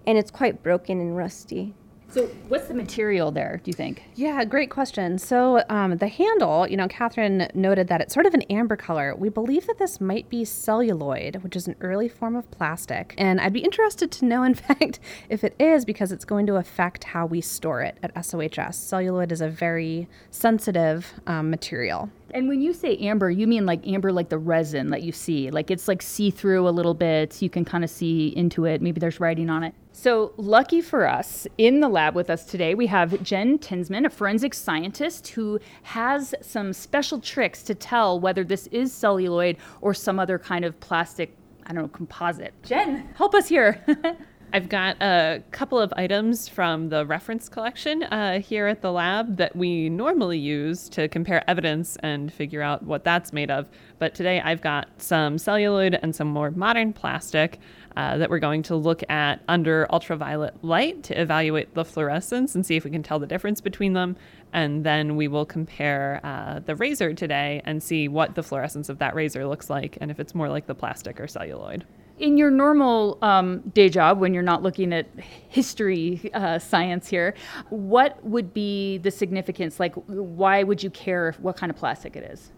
and 0.07 0.19
it's 0.19 0.31
quite 0.31 0.63
broken 0.63 1.01
and 1.01 1.17
rusty. 1.17 1.75
So, 2.15 2.27
what's 2.47 2.69
the 2.69 2.75
material 2.75 3.33
there, 3.33 3.61
do 3.65 3.71
you 3.71 3.73
think? 3.73 4.05
Yeah, 4.15 4.45
great 4.45 4.71
question. 4.71 5.19
So, 5.19 5.65
um, 5.69 5.97
the 5.97 6.07
handle, 6.07 6.65
you 6.65 6.77
know, 6.77 6.87
Catherine 6.87 7.49
noted 7.55 7.89
that 7.89 8.01
it's 8.01 8.15
sort 8.15 8.25
of 8.25 8.35
an 8.35 8.43
amber 8.43 8.77
color. 8.77 9.17
We 9.17 9.31
believe 9.31 9.67
that 9.67 9.79
this 9.79 10.01
might 10.01 10.29
be 10.29 10.45
celluloid, 10.45 11.43
which 11.43 11.57
is 11.57 11.67
an 11.67 11.75
early 11.81 12.09
form 12.09 12.37
of 12.37 12.49
plastic. 12.53 13.17
And 13.19 13.41
I'd 13.41 13.53
be 13.53 13.65
interested 13.65 14.13
to 14.13 14.27
know, 14.27 14.43
in 14.45 14.55
fact, 14.55 15.01
if 15.29 15.43
it 15.43 15.57
is, 15.59 15.85
because 15.85 16.13
it's 16.13 16.25
going 16.25 16.47
to 16.47 16.55
affect 16.55 17.03
how 17.03 17.27
we 17.27 17.41
store 17.41 17.83
it 17.83 17.99
at 18.05 18.25
SOHS. 18.25 18.77
Celluloid 18.77 19.33
is 19.33 19.41
a 19.41 19.49
very 19.49 20.07
sensitive 20.31 21.15
um, 21.27 21.51
material. 21.51 22.09
And 22.33 22.47
when 22.47 22.61
you 22.61 22.75
say 22.75 22.97
amber, 22.99 23.29
you 23.29 23.49
mean 23.49 23.67
like 23.67 23.85
amber, 23.89 24.13
like 24.13 24.29
the 24.29 24.39
resin 24.39 24.91
that 24.91 25.03
you 25.03 25.11
see. 25.11 25.51
Like 25.51 25.69
it's 25.69 25.89
like 25.89 26.01
see 26.01 26.31
through 26.31 26.69
a 26.69 26.71
little 26.71 26.95
bit. 26.95 27.43
You 27.43 27.51
can 27.51 27.65
kind 27.65 27.83
of 27.83 27.91
see 27.91 28.29
into 28.37 28.67
it. 28.67 28.81
Maybe 28.81 29.01
there's 29.01 29.19
writing 29.19 29.51
on 29.51 29.65
it. 29.65 29.75
So, 29.97 30.33
lucky 30.37 30.81
for 30.81 31.07
us, 31.07 31.47
in 31.57 31.79
the 31.79 31.89
lab 31.89 32.17
with 32.17 32.29
us 32.29 32.45
today, 32.45 32.75
we 32.75 32.89
have 32.89 33.23
Jen 33.23 33.59
Tinsman, 33.61 34.05
a 34.05 34.11
forensic 34.11 34.53
scientist 34.53 35.29
who 35.29 35.61
has 35.85 36.35
some 36.43 36.73
special 36.73 37.21
tricks 37.21 37.63
to 37.63 37.77
tell 37.77 38.19
whether 38.19 38.43
this 38.43 38.67
is 38.67 38.93
celluloid 38.93 39.57
or 39.81 39.95
some 39.95 40.19
other 40.19 40.37
kind 40.37 40.65
of 40.65 40.79
plastic, 40.81 41.37
I 41.65 41.73
don't 41.73 41.83
know, 41.83 41.89
composite. 41.89 42.53
Jen, 42.65 43.09
help 43.15 43.37
us 43.37 43.47
here. 43.47 43.85
I've 44.55 44.69
got 44.69 45.03
a 45.03 45.43
couple 45.51 45.81
of 45.81 45.93
items 45.97 46.47
from 46.49 46.89
the 46.89 47.05
reference 47.05 47.49
collection 47.49 48.05
uh, 48.05 48.39
here 48.39 48.69
at 48.69 48.83
the 48.83 48.93
lab 48.93 49.37
that 49.39 49.57
we 49.57 49.89
normally 49.89 50.39
use 50.39 50.89
to 50.91 51.09
compare 51.09 51.43
evidence 51.51 51.97
and 52.05 52.33
figure 52.33 52.63
out 52.63 52.85
what 52.85 53.03
that's 53.03 53.33
made 53.33 53.51
of. 53.51 53.67
But 53.99 54.15
today 54.15 54.41
I've 54.41 54.61
got 54.61 54.87
some 55.03 55.39
celluloid 55.39 55.99
and 56.01 56.15
some 56.15 56.29
more 56.29 56.53
modern 56.53 56.93
plastic 56.93 57.59
uh, 57.97 58.17
that 58.19 58.31
we're 58.31 58.39
going 58.39 58.63
to 58.63 58.77
look 58.77 59.03
at 59.11 59.43
under 59.49 59.93
ultraviolet 59.93 60.55
light 60.63 61.03
to 61.03 61.21
evaluate 61.21 61.75
the 61.75 61.85
fluorescence 61.85 62.55
and 62.55 62.65
see 62.65 62.77
if 62.77 62.85
we 62.85 62.93
can 62.93 63.03
tell 63.03 63.19
the 63.19 63.27
difference 63.27 63.61
between 63.61 63.95
them. 63.95 64.17
And 64.53 64.87
then 64.87 65.17
we 65.17 65.27
will 65.27 65.47
compare 65.47 66.21
uh, 66.23 66.61
the 66.61 66.77
razor 66.77 67.13
today 67.13 67.61
and 67.65 67.83
see 67.83 68.07
what 68.07 68.37
the 68.37 68.45
fluorescence 68.45 68.89
of 68.89 69.01
that 69.01 69.17
razor 69.17 69.49
looks 69.49 69.69
like 69.69 69.99
and 70.01 70.13
if 70.13 70.21
it's 70.21 70.33
more 70.33 70.49
like 70.49 70.69
the 70.69 70.77
plastic 70.77 71.19
or 71.19 71.27
celluloid 71.27 71.85
in 72.19 72.39
your 72.39 72.51
normal 72.51 73.19
um, 73.23 73.61
day 73.75 73.89
job, 73.89 74.19
when 74.21 74.35
you're 74.35 74.43
not 74.43 74.63
looking 74.63 74.93
at 74.93 75.07
history 75.49 76.31
uh, 76.35 76.59
science 76.59 77.09
here, 77.09 77.35
what 77.71 78.25
would 78.25 78.55
be 78.55 78.99
the 78.99 79.11
significance? 79.11 79.81
Like, 79.81 79.95
why 80.07 80.63
would 80.63 80.83
you 80.83 80.91
care 80.91 81.33
what 81.41 81.57
kind 81.57 81.71
of 81.71 81.77
plastic 81.77 82.17
it 82.17 82.25
is? 82.25 82.53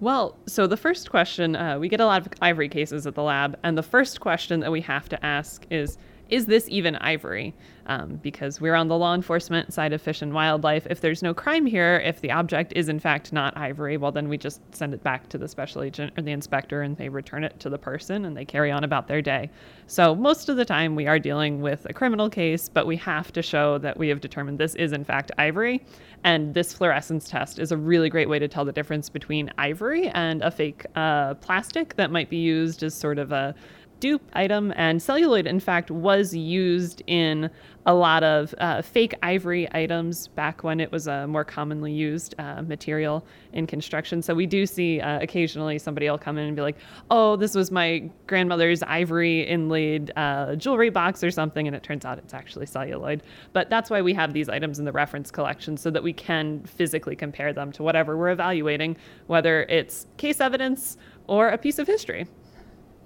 Well, 0.00 0.36
so 0.46 0.66
the 0.66 0.76
first 0.76 1.10
question 1.10 1.56
uh, 1.56 1.78
we 1.78 1.88
get 1.88 2.00
a 2.00 2.06
lot 2.06 2.26
of 2.26 2.32
ivory 2.40 2.68
cases 2.68 3.06
at 3.06 3.14
the 3.14 3.22
lab, 3.22 3.58
and 3.62 3.76
the 3.76 3.82
first 3.82 4.20
question 4.20 4.60
that 4.60 4.72
we 4.72 4.80
have 4.82 5.08
to 5.10 5.24
ask 5.24 5.66
is 5.70 5.98
is 6.30 6.46
this 6.46 6.66
even 6.68 6.96
ivory? 6.96 7.54
Um, 7.86 8.20
because 8.22 8.60
we're 8.60 8.76
on 8.76 8.86
the 8.86 8.96
law 8.96 9.14
enforcement 9.14 9.72
side 9.72 9.92
of 9.92 10.00
fish 10.00 10.22
and 10.22 10.32
wildlife. 10.32 10.86
If 10.88 11.00
there's 11.00 11.24
no 11.24 11.34
crime 11.34 11.66
here, 11.66 12.00
if 12.04 12.20
the 12.20 12.30
object 12.30 12.72
is 12.76 12.88
in 12.88 13.00
fact 13.00 13.32
not 13.32 13.56
ivory, 13.56 13.96
well, 13.96 14.12
then 14.12 14.28
we 14.28 14.38
just 14.38 14.60
send 14.72 14.94
it 14.94 15.02
back 15.02 15.28
to 15.30 15.38
the 15.38 15.48
special 15.48 15.82
agent 15.82 16.12
or 16.16 16.22
the 16.22 16.30
inspector 16.30 16.82
and 16.82 16.96
they 16.96 17.08
return 17.08 17.42
it 17.42 17.58
to 17.58 17.68
the 17.68 17.78
person 17.78 18.26
and 18.26 18.36
they 18.36 18.44
carry 18.44 18.70
on 18.70 18.84
about 18.84 19.08
their 19.08 19.20
day. 19.20 19.50
So 19.88 20.14
most 20.14 20.48
of 20.48 20.56
the 20.56 20.64
time 20.64 20.94
we 20.94 21.08
are 21.08 21.18
dealing 21.18 21.62
with 21.62 21.84
a 21.86 21.92
criminal 21.92 22.30
case, 22.30 22.68
but 22.68 22.86
we 22.86 22.96
have 22.98 23.32
to 23.32 23.42
show 23.42 23.78
that 23.78 23.98
we 23.98 24.08
have 24.08 24.20
determined 24.20 24.58
this 24.58 24.76
is 24.76 24.92
in 24.92 25.02
fact 25.02 25.32
ivory. 25.36 25.84
And 26.22 26.54
this 26.54 26.72
fluorescence 26.72 27.28
test 27.28 27.58
is 27.58 27.72
a 27.72 27.76
really 27.76 28.08
great 28.08 28.28
way 28.28 28.38
to 28.38 28.46
tell 28.46 28.64
the 28.64 28.72
difference 28.72 29.08
between 29.08 29.50
ivory 29.58 30.08
and 30.08 30.42
a 30.42 30.50
fake 30.50 30.84
uh, 30.94 31.34
plastic 31.34 31.96
that 31.96 32.12
might 32.12 32.30
be 32.30 32.36
used 32.36 32.82
as 32.82 32.94
sort 32.94 33.18
of 33.18 33.32
a 33.32 33.54
dupe 34.00 34.22
item. 34.32 34.72
And 34.76 35.00
celluloid, 35.00 35.46
in 35.46 35.60
fact, 35.60 35.90
was 35.90 36.34
used 36.34 37.02
in 37.06 37.50
a 37.86 37.94
lot 37.94 38.22
of 38.22 38.54
uh, 38.58 38.82
fake 38.82 39.14
ivory 39.22 39.66
items 39.72 40.28
back 40.28 40.62
when 40.62 40.80
it 40.80 40.92
was 40.92 41.06
a 41.06 41.26
more 41.26 41.44
commonly 41.44 41.92
used 41.92 42.34
uh, 42.38 42.62
material 42.62 43.24
in 43.54 43.66
construction. 43.66 44.20
So 44.20 44.34
we 44.34 44.46
do 44.46 44.66
see 44.66 45.00
uh, 45.00 45.20
occasionally 45.20 45.78
somebody 45.78 46.08
will 46.10 46.18
come 46.18 46.36
in 46.36 46.46
and 46.46 46.54
be 46.54 46.62
like, 46.62 46.76
oh, 47.10 47.36
this 47.36 47.54
was 47.54 47.70
my 47.70 48.10
grandmother's 48.26 48.82
ivory 48.82 49.46
inlaid 49.46 50.12
uh, 50.16 50.56
jewelry 50.56 50.90
box 50.90 51.24
or 51.24 51.30
something. 51.30 51.66
And 51.66 51.74
it 51.74 51.82
turns 51.82 52.04
out 52.04 52.18
it's 52.18 52.34
actually 52.34 52.66
celluloid. 52.66 53.22
But 53.52 53.70
that's 53.70 53.88
why 53.88 54.02
we 54.02 54.12
have 54.14 54.34
these 54.34 54.48
items 54.48 54.78
in 54.78 54.84
the 54.84 54.92
reference 54.92 55.30
collection 55.30 55.76
so 55.76 55.90
that 55.90 56.02
we 56.02 56.12
can 56.12 56.62
physically 56.64 57.16
compare 57.16 57.52
them 57.52 57.72
to 57.72 57.82
whatever 57.82 58.16
we're 58.16 58.30
evaluating, 58.30 58.96
whether 59.26 59.62
it's 59.64 60.06
case 60.18 60.40
evidence 60.40 60.98
or 61.26 61.48
a 61.48 61.58
piece 61.58 61.78
of 61.78 61.86
history. 61.86 62.26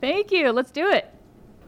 Thank 0.04 0.32
you. 0.32 0.52
Let's 0.52 0.70
do 0.70 0.90
it. 0.90 1.10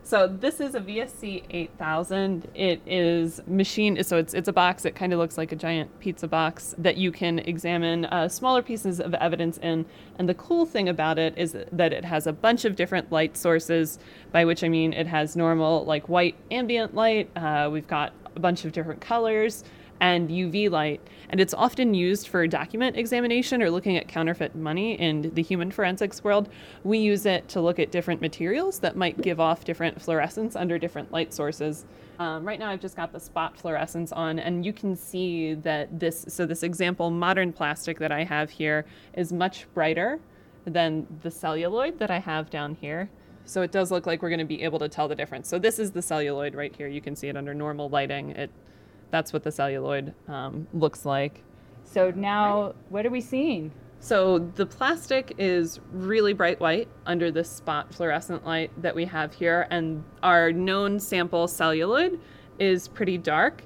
So 0.03 0.29
this 0.29 0.61
is 0.61 0.75
a 0.75 0.81
VSC 0.81 1.45
8000. 1.49 2.47
It 2.55 2.83
is 2.85 3.41
machine, 3.47 4.05
so 4.05 4.19
it's 4.19 4.35
it's 4.35 4.47
a 4.47 4.53
box. 4.53 4.85
It 4.85 4.95
kind 4.95 5.15
of 5.15 5.19
looks 5.19 5.39
like 5.39 5.53
a 5.53 5.57
giant 5.57 5.99
pizza 6.01 6.29
box 6.29 6.75
that 6.77 6.99
you 6.99 7.11
can 7.11 7.39
examine 7.39 8.05
uh, 8.05 8.29
smaller 8.29 8.61
pieces 8.61 9.01
of 9.01 9.15
evidence 9.15 9.57
in. 9.63 9.87
And 10.19 10.29
the 10.29 10.35
cool 10.35 10.67
thing 10.67 10.91
about 10.91 11.19
it 11.19 11.33
is 11.39 11.57
that 11.73 11.95
it 11.95 12.05
has 12.05 12.27
a 12.27 12.33
bunch 12.35 12.67
of 12.67 12.77
different 12.77 13.11
light 13.11 13.39
sources. 13.39 13.99
By 14.33 14.45
which 14.45 14.63
I 14.63 14.69
mean 14.69 14.93
it 14.93 15.07
has 15.07 15.35
normal 15.35 15.87
like 15.87 16.11
white 16.11 16.37
ambient 16.51 16.95
light. 16.95 17.31
Uh, 17.35 17.71
we've 17.73 17.89
got 17.89 18.13
a 18.37 18.41
bunch 18.41 18.67
of 18.67 18.73
different 18.73 19.01
colors 19.01 19.65
and 20.01 20.29
UV 20.29 20.71
light, 20.71 21.01
and 21.31 21.41
it's 21.41 21.55
often 21.55 21.95
used 21.95 22.29
for 22.29 22.47
document 22.47 22.97
examination 22.97 23.63
or 23.63 23.71
looking 23.71 23.97
at 23.97 24.09
counterfeit 24.09 24.55
money 24.55 24.95
in 24.95 25.35
the 25.35 25.43
human 25.43 25.71
forensics 25.71 26.23
world. 26.23 26.49
We 26.85 26.99
use 26.99 27.27
it 27.27 27.49
to 27.49 27.61
look 27.61 27.79
at 27.79 27.91
different 27.91 28.21
materials 28.21 28.79
that 28.81 28.97
might 28.97 29.21
give 29.21 29.41
off 29.41 29.65
different 29.65 30.01
fluorescence 30.01 30.57
under 30.57 30.79
different 30.79 31.13
light 31.13 31.33
sources. 31.33 31.85
Um, 32.19 32.47
right 32.47 32.59
now, 32.59 32.71
I've 32.71 32.81
just 32.81 32.97
got 32.97 33.13
the 33.13 33.21
spot 33.21 33.59
fluorescence 33.59 34.13
on, 34.13 34.39
and 34.39 34.65
you 34.65 34.73
can 34.73 34.97
see 34.97 35.55
that 35.55 35.99
this, 35.99 36.25
so 36.29 36.47
this 36.47 36.63
example 36.63 37.11
modern 37.11 37.53
plastic 37.53 37.99
that 37.99 38.13
I 38.13 38.25
have 38.25 38.51
here 38.51 38.87
is 39.15 39.33
much 39.33 39.67
brighter 39.75 40.19
than 40.65 41.07
the 41.23 41.31
celluloid 41.31 41.99
that 41.99 42.11
I 42.11 42.19
have 42.19 42.51
down 42.51 42.75
here. 42.75 43.09
So 43.45 43.63
it 43.63 43.71
does 43.71 43.93
look 43.93 44.07
like 44.07 44.23
we're 44.23 44.31
going 44.31 44.41
to 44.41 44.45
be 44.45 44.63
able 44.63 44.81
to 44.81 44.89
tell 44.89 45.07
the 45.07 45.15
difference. 45.15 45.49
So 45.49 45.59
this 45.59 45.79
is 45.79 45.93
the 45.93 46.03
celluloid 46.03 46.55
right 46.55 46.75
here. 46.75 46.89
You 46.89 47.01
can 47.01 47.15
see 47.15 47.29
it 47.29 47.37
under 47.37 47.55
normal 47.55 47.89
lighting. 47.89 48.31
It 48.31 48.51
that's 49.11 49.33
what 49.33 49.43
the 49.43 49.51
celluloid 49.51 50.15
um, 50.29 50.67
looks 50.73 51.05
like. 51.05 51.43
So 51.85 52.11
now, 52.11 52.75
what 52.89 53.07
are 53.07 53.11
we 53.11 53.21
seeing? 53.21 53.73
So 54.01 54.39
the 54.39 54.67
plastic 54.67 55.35
is 55.39 55.81
really 55.93 56.33
bright 56.33 56.61
white 56.61 56.89
under 57.07 57.31
this 57.31 57.51
spot 57.51 57.93
fluorescent 57.95 58.45
light 58.45 58.71
that 58.83 58.95
we 58.95 59.05
have 59.07 59.35
here, 59.35 59.67
and 59.71 60.05
our 60.23 60.53
known 60.53 61.01
sample 61.01 61.49
celluloid 61.49 62.21
is 62.59 62.89
pretty 62.89 63.19
dark. 63.19 63.63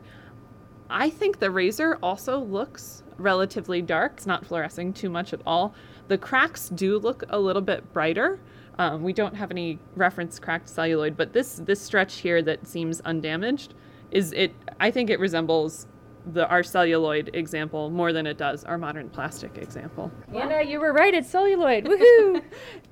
I 0.89 1.11
think 1.11 1.39
the 1.39 1.51
razor 1.51 1.99
also 2.03 2.39
looks 2.39 3.03
relatively 3.17 3.83
dark. 3.83 4.15
It's 4.17 4.27
not 4.27 4.47
fluorescing 4.47 4.93
too 4.93 5.11
much 5.11 5.33
at 5.33 5.41
all. 5.47 5.75
The 6.09 6.19
cracks 6.19 6.69
do 6.69 6.99
look 6.99 7.25
a 7.29 7.39
little 7.39 7.63
bit 7.63 7.93
brighter. 7.93 8.41
Um, 8.79 9.03
we 9.03 9.13
don't 9.13 9.35
have 9.35 9.51
any 9.51 9.79
reference 9.95 10.39
cracked 10.39 10.69
celluloid, 10.69 11.17
but 11.17 11.33
this 11.33 11.57
this 11.57 11.81
stretch 11.81 12.17
here 12.17 12.41
that 12.43 12.67
seems 12.67 13.01
undamaged 13.03 13.75
is 14.11 14.33
it 14.33 14.55
I 14.79 14.91
think 14.91 15.11
it 15.11 15.21
resembles 15.21 15.87
the 16.33 16.49
our 16.49 16.63
celluloid 16.63 17.31
example 17.35 17.91
more 17.91 18.13
than 18.13 18.27
it 18.27 18.37
does 18.37 18.65
our 18.65 18.79
modern 18.79 19.09
plastic 19.09 19.57
example. 19.59 20.11
Anna, 20.35 20.63
you 20.63 20.81
were 20.81 20.93
right. 20.93 21.15
It's 21.15 21.29
celluloid. 21.29 21.85
Woohoo! 21.87 22.43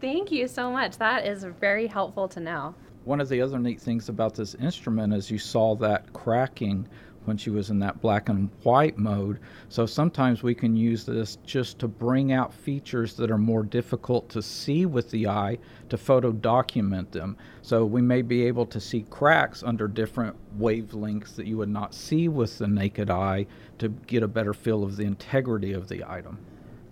Thank 0.01 0.33
you 0.33 0.49
so 0.49 0.71
much. 0.71 0.97
That 0.99 1.27
is 1.27 1.45
very 1.45 1.87
helpful 1.87 2.29
to 2.29 2.41
know. 2.41 2.75
One 3.05 3.21
of 3.21 3.29
the 3.29 3.41
other 3.41 3.59
neat 3.59 3.81
things 3.81 4.09
about 4.09 4.35
this 4.35 4.55
instrument 4.55 5.15
is 5.15 5.31
you 5.31 5.39
saw 5.39 5.75
that 5.77 6.13
cracking 6.13 6.87
when 7.28 7.37
she 7.37 7.50
was 7.50 7.70
in 7.70 7.78
that 7.78 8.00
black 8.00 8.28
and 8.28 8.49
white 8.62 8.99
mode. 8.99 9.38
So 9.68 9.87
sometimes 9.87 10.42
we 10.42 10.54
can 10.54 10.75
use 10.75 11.04
this 11.04 11.37
just 11.44 11.78
to 11.78 11.87
bring 11.87 12.32
out 12.32 12.52
features 12.52 13.14
that 13.14 13.30
are 13.30 13.38
more 13.38 13.62
difficult 13.62 14.28
to 14.30 14.42
see 14.42 14.87
with 14.87 15.11
the 15.11 15.28
eye 15.28 15.58
to 15.90 15.99
photo 15.99 16.32
document 16.32 17.12
them. 17.12 17.37
So 17.62 17.85
we 17.85 18.02
may 18.02 18.23
be 18.23 18.44
able 18.47 18.66
to 18.66 18.80
see 18.80 19.04
cracks 19.11 19.62
under 19.62 19.87
different 19.87 20.35
wavelengths 20.58 21.37
that 21.37 21.47
you 21.47 21.58
would 21.58 21.68
not 21.68 21.94
see 21.94 22.28
with 22.28 22.58
the 22.58 22.66
naked 22.66 23.11
eye 23.11 23.47
to 23.78 23.90
get 23.90 24.23
a 24.23 24.28
better 24.28 24.54
feel 24.54 24.82
of 24.82 24.97
the 24.97 25.04
integrity 25.04 25.75
of 25.75 25.88
the 25.88 26.02
item. 26.08 26.38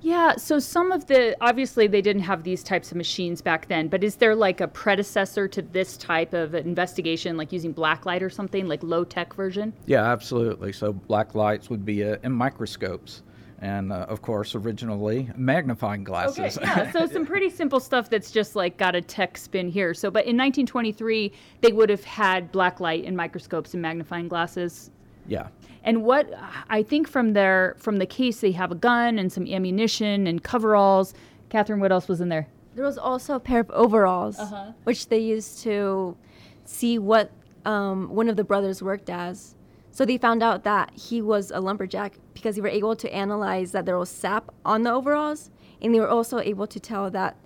Yeah, 0.00 0.36
so 0.36 0.58
some 0.58 0.92
of 0.92 1.06
the 1.06 1.36
obviously 1.40 1.86
they 1.86 2.02
didn't 2.02 2.22
have 2.22 2.42
these 2.42 2.62
types 2.62 2.90
of 2.90 2.96
machines 2.96 3.40
back 3.40 3.68
then, 3.68 3.88
but 3.88 4.04
is 4.04 4.16
there 4.16 4.34
like 4.34 4.60
a 4.60 4.68
predecessor 4.68 5.48
to 5.48 5.62
this 5.62 5.96
type 5.96 6.32
of 6.32 6.54
investigation, 6.54 7.36
like 7.36 7.52
using 7.52 7.74
blacklight 7.74 8.22
or 8.22 8.30
something, 8.30 8.68
like 8.68 8.82
low 8.82 9.04
tech 9.04 9.34
version? 9.34 9.72
Yeah, 9.86 10.04
absolutely. 10.04 10.72
So 10.72 10.92
black 10.92 11.34
lights 11.34 11.70
would 11.70 11.84
be 11.84 12.04
uh, 12.04 12.16
in 12.22 12.32
microscopes. 12.32 13.22
And 13.60 13.90
uh, 13.90 14.06
of 14.08 14.20
course, 14.20 14.54
originally 14.54 15.30
magnifying 15.34 16.04
glasses. 16.04 16.58
Okay, 16.58 16.66
yeah, 16.66 16.92
so 16.92 17.06
some 17.12 17.24
pretty 17.24 17.48
simple 17.48 17.80
stuff 17.80 18.10
that's 18.10 18.30
just 18.30 18.54
like 18.54 18.76
got 18.76 18.94
a 18.94 19.00
tech 19.00 19.38
spin 19.38 19.70
here. 19.70 19.94
So, 19.94 20.10
but 20.10 20.26
in 20.26 20.36
1923, 20.36 21.32
they 21.62 21.72
would 21.72 21.88
have 21.88 22.04
had 22.04 22.52
black 22.52 22.80
light 22.80 23.04
and 23.06 23.16
microscopes 23.16 23.72
and 23.72 23.82
magnifying 23.82 24.28
glasses. 24.28 24.90
Yeah. 25.28 25.49
And 25.85 26.02
what 26.02 26.28
I 26.68 26.83
think 26.83 27.09
from 27.09 27.33
their 27.33 27.76
from 27.78 27.97
the 27.99 28.06
case, 28.06 28.40
they 28.40 28.52
have 28.52 28.73
a 28.73 28.75
gun 28.75 29.18
and 29.18 29.33
some 29.33 29.47
ammunition 29.47 30.26
and 30.26 30.42
coveralls. 30.42 31.14
Catherine, 31.49 31.80
what 31.80 31.92
else 31.92 32.09
was 32.09 32.21
in 32.21 32.28
there? 32.28 32.49
There 32.75 32.85
was 32.85 32.99
also 32.99 33.35
a 33.37 33.40
pair 33.40 33.61
of 33.61 33.71
overalls, 33.71 34.38
Uh-huh. 34.38 34.73
which 34.85 35.09
they 35.09 35.18
used 35.21 35.62
to 35.62 36.16
see 36.64 36.99
what 36.99 37.30
um, 37.64 38.09
one 38.14 38.28
of 38.28 38.37
the 38.37 38.45
brothers 38.45 38.83
worked 38.83 39.09
as. 39.09 39.54
So 39.92 40.04
they 40.04 40.18
found 40.18 40.42
out 40.42 40.64
that 40.64 40.90
he 40.92 41.23
was 41.23 41.50
a 41.50 41.61
lumberjack 41.61 42.18
because 42.35 42.56
they 42.56 42.61
were 42.61 42.68
able 42.68 42.95
to 42.97 43.12
analyze 43.14 43.73
that 43.73 43.87
there 43.87 43.97
was 43.97 44.11
sap 44.11 44.52
on 44.64 44.83
the 44.83 44.92
overalls, 44.92 45.50
and 45.80 45.95
they 45.95 46.00
were 46.00 46.09
also 46.09 46.38
able 46.38 46.66
to 46.66 46.78
tell 46.80 47.11
that 47.12 47.37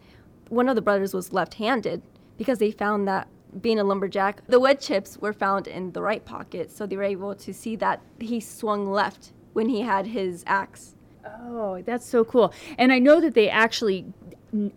one 0.48 0.68
of 0.68 0.74
the 0.74 0.82
brothers 0.82 1.14
was 1.14 1.32
left-handed 1.32 2.02
because 2.36 2.58
they 2.58 2.70
found 2.72 3.06
that 3.06 3.28
being 3.60 3.78
a 3.78 3.84
lumberjack, 3.84 4.46
the 4.46 4.60
wood 4.60 4.80
chips 4.80 5.18
were 5.18 5.32
found 5.32 5.66
in 5.66 5.92
the 5.92 6.02
right 6.02 6.24
pocket, 6.24 6.70
so 6.70 6.86
they 6.86 6.96
were 6.96 7.02
able 7.02 7.34
to 7.34 7.52
see 7.52 7.76
that 7.76 8.00
he 8.18 8.40
swung 8.40 8.90
left 8.90 9.32
when 9.52 9.68
he 9.68 9.80
had 9.82 10.06
his 10.06 10.44
axe. 10.46 10.94
Oh, 11.24 11.82
that's 11.82 12.06
so 12.06 12.24
cool. 12.24 12.52
And 12.78 12.92
I 12.92 12.98
know 12.98 13.20
that 13.20 13.34
they 13.34 13.48
actually 13.48 14.06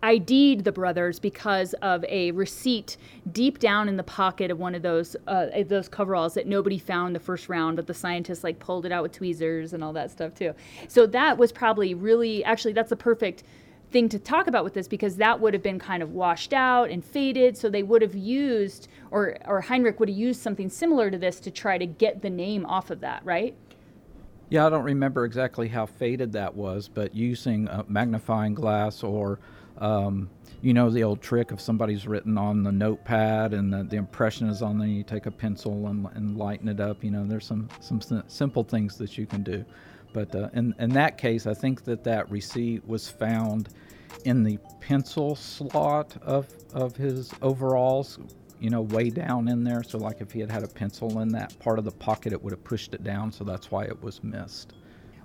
ID'd 0.02 0.64
the 0.64 0.72
brothers 0.72 1.18
because 1.18 1.74
of 1.74 2.04
a 2.04 2.30
receipt 2.32 2.96
deep 3.32 3.58
down 3.58 3.88
in 3.88 3.96
the 3.96 4.04
pocket 4.04 4.50
of 4.50 4.58
one 4.58 4.74
of 4.74 4.82
those 4.82 5.16
uh, 5.26 5.46
those 5.66 5.88
coveralls 5.88 6.34
that 6.34 6.46
nobody 6.46 6.78
found 6.78 7.14
the 7.14 7.20
first 7.20 7.48
round, 7.48 7.76
but 7.76 7.86
the 7.86 7.94
scientists 7.94 8.44
like 8.44 8.58
pulled 8.58 8.86
it 8.86 8.92
out 8.92 9.02
with 9.02 9.12
tweezers 9.12 9.72
and 9.72 9.82
all 9.82 9.92
that 9.92 10.10
stuff 10.10 10.34
too. 10.34 10.54
So 10.86 11.06
that 11.06 11.38
was 11.38 11.50
probably 11.50 11.94
really 11.94 12.44
actually 12.44 12.72
that's 12.72 12.92
a 12.92 12.96
perfect 12.96 13.42
thing 13.94 14.08
to 14.08 14.18
talk 14.18 14.48
about 14.48 14.64
with 14.64 14.74
this 14.74 14.88
because 14.88 15.14
that 15.16 15.40
would 15.40 15.54
have 15.54 15.62
been 15.62 15.78
kind 15.78 16.02
of 16.02 16.10
washed 16.10 16.52
out 16.52 16.90
and 16.90 17.02
faded. 17.02 17.56
So 17.56 17.70
they 17.70 17.84
would 17.84 18.02
have 18.02 18.16
used 18.16 18.88
or 19.12 19.38
or 19.46 19.60
Heinrich 19.60 20.00
would 20.00 20.08
have 20.08 20.18
used 20.18 20.42
something 20.42 20.68
similar 20.68 21.10
to 21.12 21.16
this 21.16 21.38
to 21.40 21.50
try 21.50 21.78
to 21.78 21.86
get 21.86 22.20
the 22.20 22.28
name 22.28 22.66
off 22.66 22.90
of 22.90 23.00
that, 23.00 23.24
right? 23.24 23.54
Yeah, 24.50 24.66
I 24.66 24.70
don't 24.70 24.84
remember 24.84 25.24
exactly 25.24 25.68
how 25.68 25.86
faded 25.86 26.32
that 26.32 26.54
was, 26.54 26.88
but 26.88 27.14
using 27.14 27.68
a 27.68 27.84
magnifying 27.88 28.52
glass 28.52 29.02
or, 29.02 29.38
um, 29.78 30.28
you 30.60 30.74
know, 30.74 30.90
the 30.90 31.02
old 31.02 31.22
trick 31.22 31.50
of 31.50 31.60
somebody's 31.60 32.06
written 32.06 32.36
on 32.36 32.62
the 32.62 32.70
notepad 32.70 33.54
and 33.54 33.72
the, 33.72 33.84
the 33.84 33.96
impression 33.96 34.48
is 34.48 34.60
on 34.60 34.78
there, 34.78 34.88
you 34.88 35.02
take 35.02 35.26
a 35.26 35.30
pencil 35.30 35.86
and, 35.86 36.06
and 36.14 36.36
lighten 36.36 36.68
it 36.68 36.78
up. 36.78 37.02
You 37.02 37.10
know, 37.10 37.24
there's 37.26 37.46
some, 37.46 37.68
some 37.80 38.00
simple 38.26 38.64
things 38.64 38.98
that 38.98 39.16
you 39.16 39.24
can 39.24 39.42
do. 39.42 39.64
But 40.12 40.34
uh, 40.34 40.48
in, 40.52 40.74
in 40.78 40.90
that 40.90 41.18
case, 41.18 41.46
I 41.46 41.54
think 41.54 41.84
that 41.84 42.04
that 42.04 42.30
receipt 42.30 42.86
was 42.86 43.08
found 43.08 43.70
in 44.24 44.42
the 44.42 44.58
pencil 44.80 45.34
slot 45.34 46.16
of, 46.22 46.48
of 46.72 46.96
his 46.96 47.32
overalls, 47.42 48.18
you 48.60 48.70
know, 48.70 48.82
way 48.82 49.10
down 49.10 49.48
in 49.48 49.64
there. 49.64 49.82
So, 49.82 49.98
like 49.98 50.20
if 50.20 50.32
he 50.32 50.40
had 50.40 50.50
had 50.50 50.62
a 50.62 50.68
pencil 50.68 51.20
in 51.20 51.28
that 51.30 51.58
part 51.58 51.78
of 51.78 51.84
the 51.84 51.92
pocket, 51.92 52.32
it 52.32 52.42
would 52.42 52.52
have 52.52 52.64
pushed 52.64 52.94
it 52.94 53.04
down. 53.04 53.32
So 53.32 53.44
that's 53.44 53.70
why 53.70 53.84
it 53.84 54.02
was 54.02 54.22
missed. 54.22 54.72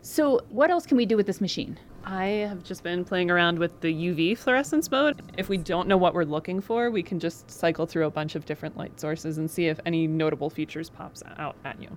So, 0.01 0.39
what 0.50 0.72
else 0.72 0.86
can 0.86 0.98
we 0.98 1.05
do 1.05 1.17
with 1.17 1.27
this 1.27 1.41
machine? 1.41 1.77
I 2.05 2.25
have 2.25 2.63
just 2.63 2.84
been 2.84 3.03
playing 3.03 3.29
around 3.29 3.60
with 3.60 3.81
the 3.81 3.93
UV 3.93 4.38
fluorescence 4.38 4.89
mode. 4.89 5.22
If 5.38 5.50
we 5.50 5.58
don't 5.58 5.88
know 5.88 5.98
what 5.98 6.13
we're 6.13 6.24
looking 6.24 6.62
for, 6.62 6.89
we 6.89 7.03
can 7.03 7.19
just 7.19 7.51
cycle 7.51 7.86
through 7.86 8.05
a 8.05 8.10
bunch 8.10 8.36
of 8.36 8.46
different 8.46 8.77
light 8.77 9.00
sources 9.00 9.38
and 9.38 9.51
see 9.51 9.67
if 9.67 9.79
any 9.86 10.08
notable 10.08 10.50
features 10.50 10.89
pops 10.89 11.22
out 11.38 11.58
at 11.65 11.81
you. 11.81 11.89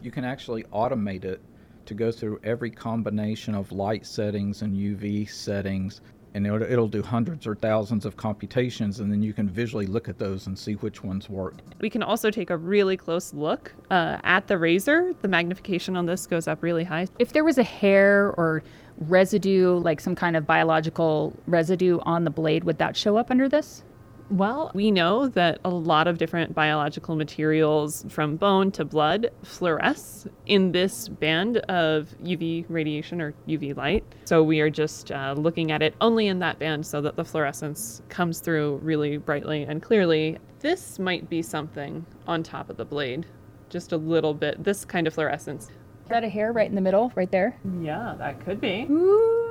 You 0.00 0.10
can 0.10 0.24
actually 0.24 0.64
automate 0.64 1.24
it 1.24 1.42
to 1.84 1.94
go 1.94 2.10
through 2.10 2.40
every 2.42 2.70
combination 2.70 3.54
of 3.54 3.70
light 3.70 4.06
settings 4.06 4.62
and 4.62 4.74
UV 4.74 5.28
settings 5.28 6.00
and 6.34 6.46
it'll, 6.46 6.62
it'll, 6.62 6.88
do 6.88 7.02
hundreds 7.02 7.46
or 7.46 7.54
thousands 7.54 8.04
of 8.04 8.16
computations 8.16 9.00
and 9.00 9.10
then 9.10 9.22
you 9.22 9.32
can 9.32 9.48
visually 9.48 9.86
look 9.86 10.08
at 10.08 10.18
those 10.18 10.46
and 10.46 10.58
see 10.58 10.74
which 10.74 11.02
ones 11.02 11.28
work. 11.30 11.54
We 11.80 11.90
can 11.90 12.02
also 12.02 12.30
take 12.30 12.50
a 12.50 12.56
really 12.56 12.96
close 12.96 13.32
look 13.32 13.72
uh, 13.90 14.18
at 14.24 14.46
the 14.46 14.58
razor. 14.58 15.14
The 15.22 15.28
magnification 15.28 15.96
on 15.96 16.06
this 16.06 16.26
goes 16.26 16.48
up 16.48 16.62
really 16.62 16.84
high. 16.84 17.06
If 17.18 17.32
there 17.32 17.44
was 17.44 17.58
a 17.58 17.62
hair 17.62 18.32
or 18.36 18.62
residue 18.98 19.76
like 19.78 20.00
some 20.00 20.14
kind 20.14 20.36
of 20.36 20.46
biological 20.46 21.34
residue 21.46 21.98
on 22.02 22.24
the 22.24 22.30
blade 22.30 22.64
would 22.64 22.78
that 22.78 22.96
show 22.96 23.16
up 23.16 23.30
under 23.30 23.48
this 23.48 23.82
well, 24.30 24.70
we 24.74 24.90
know 24.90 25.28
that 25.28 25.58
a 25.64 25.70
lot 25.70 26.06
of 26.06 26.18
different 26.18 26.54
biological 26.54 27.16
materials 27.16 28.04
from 28.08 28.36
bone 28.36 28.70
to 28.72 28.84
blood 28.84 29.30
fluoresce 29.44 30.26
in 30.46 30.72
this 30.72 31.08
band 31.08 31.58
of 31.58 32.14
UV 32.22 32.64
radiation 32.68 33.20
or 33.20 33.34
UV 33.46 33.76
light. 33.76 34.04
So 34.24 34.42
we 34.42 34.60
are 34.60 34.70
just 34.70 35.12
uh, 35.12 35.34
looking 35.36 35.70
at 35.70 35.82
it 35.82 35.94
only 36.00 36.28
in 36.28 36.38
that 36.40 36.58
band 36.58 36.86
so 36.86 37.00
that 37.02 37.16
the 37.16 37.24
fluorescence 37.24 38.02
comes 38.08 38.40
through 38.40 38.76
really 38.82 39.16
brightly 39.18 39.64
and 39.64 39.82
clearly. 39.82 40.38
This 40.60 40.98
might 40.98 41.28
be 41.28 41.42
something 41.42 42.06
on 42.26 42.42
top 42.42 42.70
of 42.70 42.76
the 42.76 42.84
blade, 42.84 43.26
just 43.68 43.92
a 43.92 43.96
little 43.96 44.32
bit, 44.32 44.62
this 44.62 44.84
kind 44.84 45.06
of 45.06 45.14
fluorescence. 45.14 45.64
Is 45.64 46.08
that 46.08 46.24
a 46.24 46.28
hair 46.28 46.52
right 46.52 46.68
in 46.68 46.74
the 46.74 46.80
middle, 46.80 47.12
right 47.14 47.30
there? 47.30 47.58
Yeah, 47.80 48.14
that 48.18 48.44
could 48.44 48.60
be. 48.60 48.86
Um, 48.88 49.41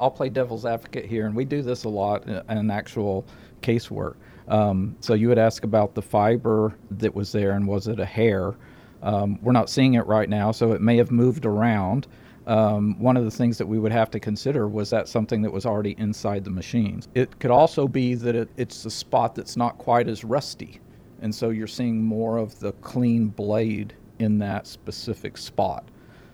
I'll 0.00 0.10
play 0.10 0.30
devil's 0.30 0.64
advocate 0.64 1.04
here, 1.04 1.26
and 1.26 1.36
we 1.36 1.44
do 1.44 1.60
this 1.62 1.84
a 1.84 1.88
lot 1.88 2.26
in 2.26 2.70
actual 2.70 3.26
casework. 3.62 4.14
Um, 4.48 4.96
so 5.00 5.14
you 5.14 5.28
would 5.28 5.38
ask 5.38 5.62
about 5.62 5.94
the 5.94 6.02
fiber 6.02 6.74
that 6.92 7.14
was 7.14 7.30
there 7.30 7.52
and 7.52 7.68
was 7.68 7.86
it 7.86 8.00
a 8.00 8.04
hair? 8.06 8.54
Um, 9.02 9.38
we're 9.42 9.52
not 9.52 9.70
seeing 9.70 9.94
it 9.94 10.06
right 10.06 10.28
now, 10.28 10.50
so 10.52 10.72
it 10.72 10.80
may 10.80 10.96
have 10.96 11.10
moved 11.10 11.46
around. 11.46 12.06
Um, 12.46 12.98
one 12.98 13.16
of 13.16 13.24
the 13.24 13.30
things 13.30 13.58
that 13.58 13.66
we 13.66 13.78
would 13.78 13.92
have 13.92 14.10
to 14.10 14.18
consider 14.18 14.66
was 14.66 14.90
that 14.90 15.08
something 15.08 15.42
that 15.42 15.52
was 15.52 15.66
already 15.66 15.94
inside 15.98 16.44
the 16.44 16.50
machines. 16.50 17.06
It 17.14 17.38
could 17.38 17.50
also 17.50 17.86
be 17.86 18.14
that 18.14 18.34
it, 18.34 18.48
it's 18.56 18.84
a 18.86 18.90
spot 18.90 19.34
that's 19.34 19.56
not 19.56 19.78
quite 19.78 20.08
as 20.08 20.24
rusty, 20.24 20.80
and 21.20 21.32
so 21.32 21.50
you're 21.50 21.66
seeing 21.66 22.02
more 22.02 22.38
of 22.38 22.58
the 22.58 22.72
clean 22.80 23.28
blade 23.28 23.94
in 24.18 24.38
that 24.38 24.66
specific 24.66 25.36
spot. 25.36 25.88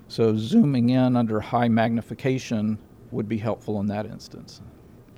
So 0.08 0.36
zooming 0.36 0.90
in 0.90 1.16
under 1.16 1.40
high 1.40 1.68
magnification 1.68 2.78
would 3.16 3.28
be 3.28 3.38
helpful 3.38 3.80
in 3.80 3.86
that 3.86 4.06
instance. 4.06 4.60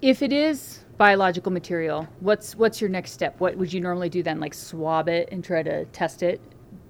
If 0.00 0.22
it 0.22 0.32
is 0.32 0.84
biological 0.96 1.52
material, 1.52 2.08
what's 2.20 2.54
what's 2.54 2.80
your 2.80 2.88
next 2.88 3.10
step? 3.10 3.38
What 3.40 3.56
would 3.56 3.72
you 3.72 3.80
normally 3.80 4.08
do 4.08 4.22
then? 4.22 4.40
Like 4.40 4.54
swab 4.54 5.08
it 5.08 5.28
and 5.32 5.44
try 5.44 5.62
to 5.62 5.84
test 5.86 6.22
it? 6.22 6.40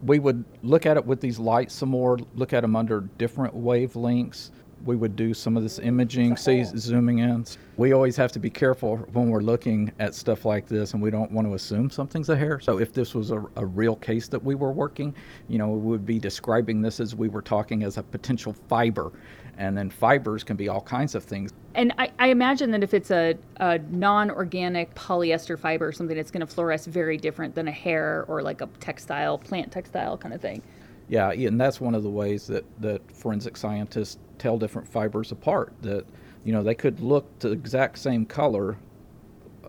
We 0.02 0.18
would 0.18 0.44
look 0.62 0.86
at 0.86 0.96
it 0.96 1.04
with 1.04 1.20
these 1.20 1.38
lights 1.38 1.74
some 1.74 1.88
more, 1.88 2.18
look 2.34 2.52
at 2.52 2.60
them 2.60 2.76
under 2.76 3.00
different 3.16 3.56
wavelengths. 3.56 4.50
We 4.84 4.94
would 4.94 5.16
do 5.16 5.34
some 5.34 5.56
of 5.56 5.64
this 5.64 5.80
imaging, 5.80 6.36
see 6.36 6.62
zooming 6.62 7.18
in. 7.18 7.44
We 7.76 7.92
always 7.92 8.14
have 8.16 8.30
to 8.32 8.38
be 8.38 8.48
careful 8.48 8.98
when 9.12 9.28
we're 9.28 9.40
looking 9.40 9.90
at 9.98 10.14
stuff 10.14 10.44
like 10.44 10.68
this, 10.68 10.92
and 10.92 11.02
we 11.02 11.10
don't 11.10 11.32
want 11.32 11.48
to 11.48 11.54
assume 11.54 11.90
something's 11.90 12.28
a 12.28 12.36
hair. 12.36 12.60
So, 12.60 12.78
if 12.78 12.92
this 12.92 13.12
was 13.12 13.32
a, 13.32 13.44
a 13.56 13.66
real 13.66 13.96
case 13.96 14.28
that 14.28 14.42
we 14.42 14.54
were 14.54 14.70
working, 14.70 15.16
you 15.48 15.58
know, 15.58 15.70
we 15.70 15.90
would 15.90 16.06
be 16.06 16.20
describing 16.20 16.80
this 16.80 17.00
as 17.00 17.16
we 17.16 17.28
were 17.28 17.42
talking 17.42 17.82
as 17.82 17.96
a 17.98 18.04
potential 18.04 18.54
fiber 18.68 19.12
and 19.58 19.76
then 19.76 19.90
fibers 19.90 20.44
can 20.44 20.56
be 20.56 20.68
all 20.68 20.80
kinds 20.80 21.14
of 21.14 21.24
things. 21.24 21.52
And 21.74 21.92
I, 21.98 22.10
I 22.18 22.28
imagine 22.28 22.70
that 22.70 22.82
if 22.82 22.94
it's 22.94 23.10
a, 23.10 23.36
a 23.56 23.78
non 23.90 24.30
organic 24.30 24.94
polyester 24.94 25.58
fiber 25.58 25.88
or 25.88 25.92
something, 25.92 26.16
it's 26.16 26.30
going 26.30 26.46
to 26.46 26.52
fluoresce 26.52 26.86
very 26.86 27.18
different 27.18 27.54
than 27.54 27.68
a 27.68 27.72
hair 27.72 28.24
or 28.28 28.40
like 28.40 28.60
a 28.60 28.66
textile, 28.80 29.36
plant 29.36 29.70
textile 29.72 30.16
kind 30.16 30.32
of 30.32 30.40
thing. 30.40 30.62
Yeah, 31.08 31.32
and 31.32 31.60
that's 31.60 31.80
one 31.80 31.94
of 31.94 32.02
the 32.02 32.10
ways 32.10 32.46
that, 32.46 32.64
that 32.80 33.00
forensic 33.12 33.56
scientists 33.56 34.18
tell 34.38 34.58
different 34.58 34.86
fibers 34.86 35.32
apart. 35.32 35.72
That, 35.82 36.06
you 36.44 36.52
know, 36.52 36.62
they 36.62 36.74
could 36.74 37.00
look 37.00 37.38
the 37.40 37.50
exact 37.50 37.98
same 37.98 38.26
color 38.26 38.76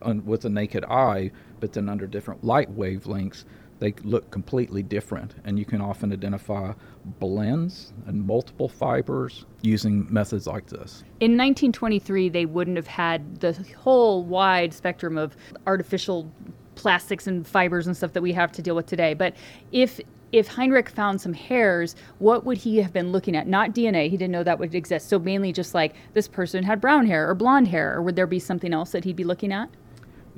on, 0.04 0.24
with 0.26 0.42
the 0.42 0.50
naked 0.50 0.86
eye, 0.86 1.32
but 1.60 1.74
then 1.74 1.90
under 1.90 2.06
different 2.06 2.44
light 2.44 2.76
wavelengths, 2.78 3.46
they 3.80 3.94
look 4.04 4.30
completely 4.32 4.84
different. 4.84 5.36
And 5.46 5.58
you 5.58 5.66
can 5.66 5.82
often 5.82 6.12
identify 6.12 6.74
blends 7.20 7.94
and 8.06 8.26
multiple 8.26 8.70
fibers 8.70 9.46
using 9.62 10.08
methods 10.12 10.48
like 10.48 10.68
this. 10.68 11.04
In 11.20 11.32
1923, 11.32 12.30
they 12.30 12.46
wouldn't 12.46 12.78
have 12.78 12.88
had 12.88 13.40
the 13.40 13.54
whole 13.78 14.24
wide 14.24 14.74
spectrum 14.74 15.18
of 15.18 15.36
artificial 15.66 16.32
plastics 16.76 17.28
and 17.28 17.46
fibers 17.46 17.88
and 17.88 17.96
stuff 17.96 18.14
that 18.14 18.22
we 18.22 18.32
have 18.34 18.52
to 18.54 18.62
deal 18.62 18.76
with 18.76 18.86
today. 18.86 19.14
But 19.14 19.36
if 19.72 20.00
if 20.32 20.48
Heinrich 20.48 20.90
found 20.90 21.20
some 21.20 21.34
hairs, 21.34 21.96
what 22.20 22.46
would 22.46 22.58
he 22.58 22.78
have 22.78 22.94
been 22.94 23.12
looking 23.12 23.36
at? 23.36 23.48
Not 23.48 23.74
DNA, 23.74 24.12
he 24.12 24.18
didn't 24.18 24.32
know 24.32 24.44
that 24.44 24.60
would 24.60 24.76
exist. 24.76 25.10
So 25.10 25.18
mainly 25.18 25.52
just 25.52 25.74
like 25.74 25.96
this 26.14 26.28
person 26.28 26.64
had 26.64 26.80
brown 26.80 27.08
hair 27.08 27.28
or 27.28 27.34
blonde 27.34 27.68
hair, 27.68 27.96
or 27.96 28.04
would 28.04 28.16
there 28.16 28.28
be 28.28 28.40
something 28.40 28.72
else 28.72 28.92
that 28.92 29.04
he'd 29.04 29.16
be 29.16 29.24
looking 29.24 29.52
at? 29.52 29.70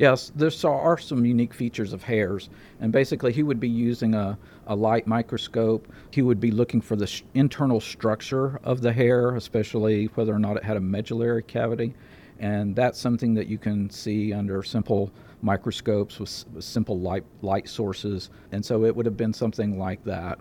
Yes, 0.02 0.32
there 0.36 0.50
are 0.66 0.98
some 0.98 1.26
unique 1.26 1.54
features 1.54 1.94
of 1.94 2.02
hairs, 2.02 2.50
and 2.80 2.92
basically 2.92 3.32
he 3.32 3.44
would 3.44 3.60
be 3.60 3.70
using 3.70 4.16
a, 4.16 4.36
a 4.66 4.76
light 4.76 5.06
microscope. 5.06 5.88
He 6.10 6.24
would 6.24 6.40
be 6.40 6.50
looking 6.50 6.82
for 6.82 6.96
the 6.96 7.06
sh- 7.06 7.22
internal 7.36 7.80
structure 7.80 8.60
of 8.64 8.82
the 8.82 8.92
hair, 8.92 9.36
especially 9.36 10.08
whether 10.16 10.34
or 10.34 10.40
not 10.40 10.58
it 10.58 10.64
had 10.64 10.76
a 10.76 10.80
medullary 10.80 11.44
cavity, 11.44 11.94
and 12.40 12.76
that's 12.76 13.00
something 13.00 13.36
that 13.36 13.46
you 13.46 13.60
can 13.60 13.92
see 13.92 14.34
under 14.34 14.64
simple 14.64 15.12
microscopes 15.44 16.18
with, 16.20 16.46
with 16.52 16.64
simple 16.64 17.00
light 17.00 17.24
light 17.44 17.70
sources, 17.70 18.32
and 18.52 18.66
so 18.66 18.86
it 18.86 18.96
would 18.96 19.06
have 19.06 19.18
been 19.18 19.34
something 19.34 19.78
like 19.78 20.04
that. 20.06 20.40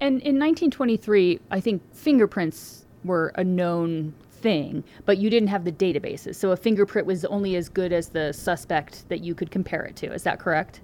And 0.00 0.14
in 0.22 0.36
1923, 0.40 1.38
I 1.48 1.60
think 1.60 1.80
fingerprints 1.94 2.86
were 3.04 3.30
a 3.36 3.44
known 3.44 4.14
thing, 4.44 4.84
but 5.06 5.16
you 5.16 5.30
didn't 5.30 5.48
have 5.48 5.64
the 5.64 5.72
databases. 5.72 6.34
So 6.36 6.50
a 6.50 6.56
fingerprint 6.56 7.06
was 7.06 7.24
only 7.24 7.56
as 7.56 7.70
good 7.70 7.94
as 7.94 8.10
the 8.10 8.30
suspect 8.30 9.08
that 9.08 9.24
you 9.24 9.34
could 9.34 9.50
compare 9.50 9.84
it 9.84 9.96
to. 9.96 10.12
Is 10.12 10.22
that 10.24 10.38
correct? 10.38 10.82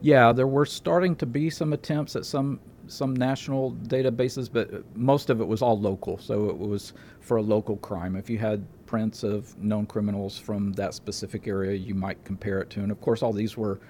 Yeah, 0.00 0.32
there 0.32 0.48
were 0.48 0.66
starting 0.66 1.14
to 1.16 1.24
be 1.24 1.48
some 1.48 1.72
attempts 1.72 2.16
at 2.16 2.26
some 2.26 2.60
some 2.88 3.14
national 3.16 3.72
databases, 3.88 4.48
but 4.52 4.84
most 4.96 5.28
of 5.28 5.40
it 5.40 5.44
was 5.44 5.60
all 5.60 5.78
local. 5.78 6.18
So 6.18 6.48
it 6.50 6.56
was 6.56 6.92
for 7.20 7.38
a 7.38 7.42
local 7.42 7.76
crime. 7.78 8.14
If 8.14 8.30
you 8.30 8.38
had 8.38 8.64
prints 8.86 9.24
of 9.24 9.56
known 9.58 9.86
criminals 9.86 10.38
from 10.38 10.72
that 10.74 10.94
specific 10.94 11.48
area, 11.48 11.74
you 11.74 11.94
might 11.94 12.22
compare 12.24 12.60
it 12.60 12.70
to. 12.70 12.80
And 12.80 12.92
of 12.92 13.00
course, 13.00 13.22
all 13.22 13.32
these 13.32 13.56
were 13.56 13.80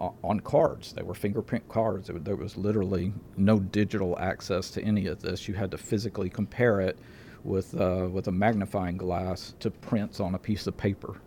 uh, 0.00 0.10
on 0.24 0.40
cards. 0.40 0.92
They 0.92 1.02
were 1.02 1.14
fingerprint 1.14 1.68
cards. 1.68 2.10
There 2.12 2.34
was 2.34 2.56
literally 2.56 3.12
no 3.36 3.60
digital 3.60 4.18
access 4.18 4.70
to 4.70 4.82
any 4.82 5.06
of 5.06 5.22
this. 5.22 5.46
You 5.46 5.54
had 5.54 5.70
to 5.70 5.78
physically 5.78 6.28
compare 6.28 6.80
it 6.80 6.98
with 7.44 7.78
uh, 7.80 8.08
with 8.10 8.28
a 8.28 8.32
magnifying 8.32 8.96
glass 8.96 9.54
to 9.60 9.70
prints 9.70 10.20
on 10.20 10.34
a 10.34 10.38
piece 10.38 10.66
of 10.66 10.76
paper. 10.76 11.20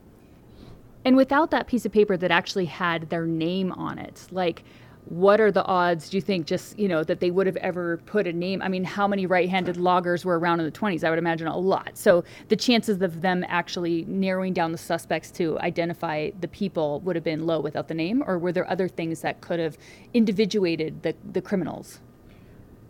And 1.05 1.17
without 1.17 1.51
that 1.51 1.67
piece 1.67 1.85
of 1.85 1.91
paper 1.91 2.15
that 2.17 2.31
actually 2.31 2.65
had 2.65 3.09
their 3.09 3.25
name 3.25 3.71
on 3.73 3.99
it, 3.99 4.27
like 4.31 4.63
what 5.05 5.41
are 5.41 5.51
the 5.51 5.65
odds 5.65 6.09
do 6.09 6.15
you 6.15 6.21
think 6.21 6.45
just 6.45 6.79
you 6.79 6.87
know 6.87 7.03
that 7.03 7.19
they 7.19 7.29
would 7.29 7.45
have 7.45 7.57
ever 7.57 7.97
put 8.05 8.25
a 8.25 8.31
name? 8.31 8.61
I 8.61 8.69
mean 8.69 8.85
how 8.85 9.07
many 9.07 9.25
right-handed 9.25 9.75
loggers 9.77 10.23
were 10.23 10.39
around 10.39 10.59
in 10.61 10.65
the 10.65 10.71
20s 10.71 11.03
i 11.03 11.09
would 11.09 11.19
imagine 11.19 11.47
a 11.47 11.57
lot. 11.57 11.97
So 11.97 12.23
the 12.47 12.55
chances 12.55 13.01
of 13.01 13.21
them 13.21 13.43
actually 13.47 14.05
narrowing 14.07 14.53
down 14.53 14.71
the 14.71 14.77
suspects 14.77 15.29
to 15.31 15.59
identify 15.59 16.31
the 16.39 16.47
people 16.47 17.01
would 17.01 17.15
have 17.15 17.25
been 17.25 17.45
low 17.45 17.59
without 17.59 17.87
the 17.89 17.93
name 17.93 18.23
or 18.25 18.37
were 18.37 18.53
there 18.53 18.69
other 18.69 18.87
things 18.87 19.21
that 19.21 19.41
could 19.41 19.59
have 19.59 19.77
individuated 20.13 21.03
the, 21.03 21.15
the 21.33 21.41
criminals 21.41 21.99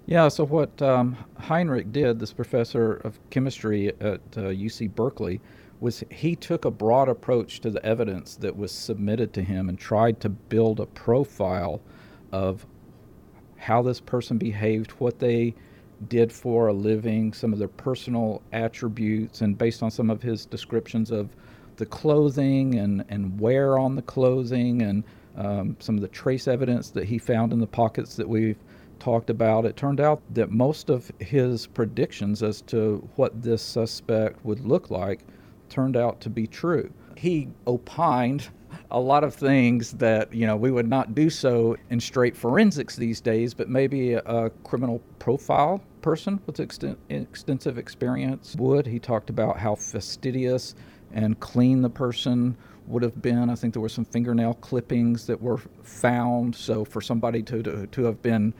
yeah, 0.05 0.27
so 0.27 0.45
what 0.45 0.81
um, 0.81 1.15
Heinrich 1.37 1.91
did, 1.91 2.19
this 2.19 2.33
professor 2.33 2.93
of 2.93 3.19
chemistry 3.29 3.89
at 4.01 4.21
uh, 4.35 4.51
UC 4.51 4.93
Berkeley, 4.95 5.39
was 5.79 6.03
he 6.09 6.35
took 6.35 6.65
a 6.65 6.71
broad 6.71 7.09
approach 7.09 7.59
to 7.61 7.69
the 7.69 7.83
evidence 7.85 8.35
that 8.37 8.55
was 8.55 8.71
submitted 8.71 9.33
to 9.33 9.41
him 9.41 9.69
and 9.69 9.77
tried 9.77 10.19
to 10.21 10.29
build 10.29 10.79
a 10.79 10.85
profile 10.85 11.81
of 12.31 12.65
how 13.57 13.81
this 13.81 13.99
person 13.99 14.37
behaved, 14.37 14.91
what 14.91 15.19
they 15.19 15.53
did 16.09 16.31
for 16.31 16.67
a 16.67 16.73
living, 16.73 17.31
some 17.31 17.53
of 17.53 17.59
their 17.59 17.67
personal 17.67 18.41
attributes, 18.51 19.41
and 19.41 19.57
based 19.57 19.81
on 19.81 19.89
some 19.89 20.09
of 20.09 20.21
his 20.21 20.45
descriptions 20.45 21.11
of 21.11 21.29
the 21.77 21.85
clothing 21.85 22.75
and, 22.75 23.05
and 23.09 23.39
wear 23.39 23.77
on 23.77 23.95
the 23.95 24.01
clothing 24.01 24.81
and 24.81 25.03
um, 25.37 25.75
some 25.79 25.95
of 25.95 26.01
the 26.01 26.07
trace 26.09 26.47
evidence 26.47 26.89
that 26.91 27.05
he 27.05 27.17
found 27.17 27.53
in 27.53 27.59
the 27.59 27.67
pockets 27.67 28.15
that 28.15 28.27
we've 28.27 28.57
talked 29.03 29.29
about, 29.29 29.65
it 29.65 29.75
turned 29.75 29.99
out 29.99 30.21
that 30.33 30.49
most 30.49 30.89
of 30.89 31.11
his 31.19 31.67
predictions 31.67 32.41
as 32.41 32.61
to 32.61 33.05
what 33.17 33.43
this 33.43 33.61
suspect 33.61 34.43
would 34.45 34.61
look 34.61 34.89
like 34.89 35.19
turned 35.67 35.97
out 35.97 36.21
to 36.21 36.29
be 36.29 36.47
true. 36.47 36.89
He 37.17 37.49
opined 37.67 38.47
a 38.91 38.99
lot 38.99 39.25
of 39.25 39.35
things 39.35 39.91
that, 39.93 40.33
you 40.33 40.47
know, 40.47 40.55
we 40.55 40.71
would 40.71 40.87
not 40.87 41.13
do 41.13 41.29
so 41.29 41.75
in 41.89 41.99
straight 41.99 42.37
forensics 42.37 42.95
these 42.95 43.19
days, 43.19 43.53
but 43.53 43.67
maybe 43.67 44.13
a, 44.13 44.49
criminal 44.63 44.99
profile 45.19 45.81
person 46.01 46.39
with 46.45 46.57
exten- 46.57 46.95
extensive 47.09 47.77
experience 47.77 48.55
would. 48.57 48.85
He 48.87 48.99
talked 48.99 49.29
about 49.29 49.57
how 49.57 49.75
fastidious 49.75 50.75
and 51.11 51.37
clean 51.41 51.81
the 51.81 51.89
person 51.89 52.55
would 52.87 53.03
have 53.03 53.21
been. 53.21 53.49
I 53.49 53.55
think 53.55 53.73
there 53.73 53.81
were 53.81 53.89
some 53.89 54.05
fingernail 54.05 54.53
clippings 54.55 55.27
that 55.27 55.41
were 55.41 55.59
found. 55.81 56.55
So 56.55 56.85
for 56.85 57.01
somebody 57.01 57.43
to, 57.43 57.61
to, 57.63 57.87
to 57.87 58.03
have 58.05 58.21
been, 58.21 58.53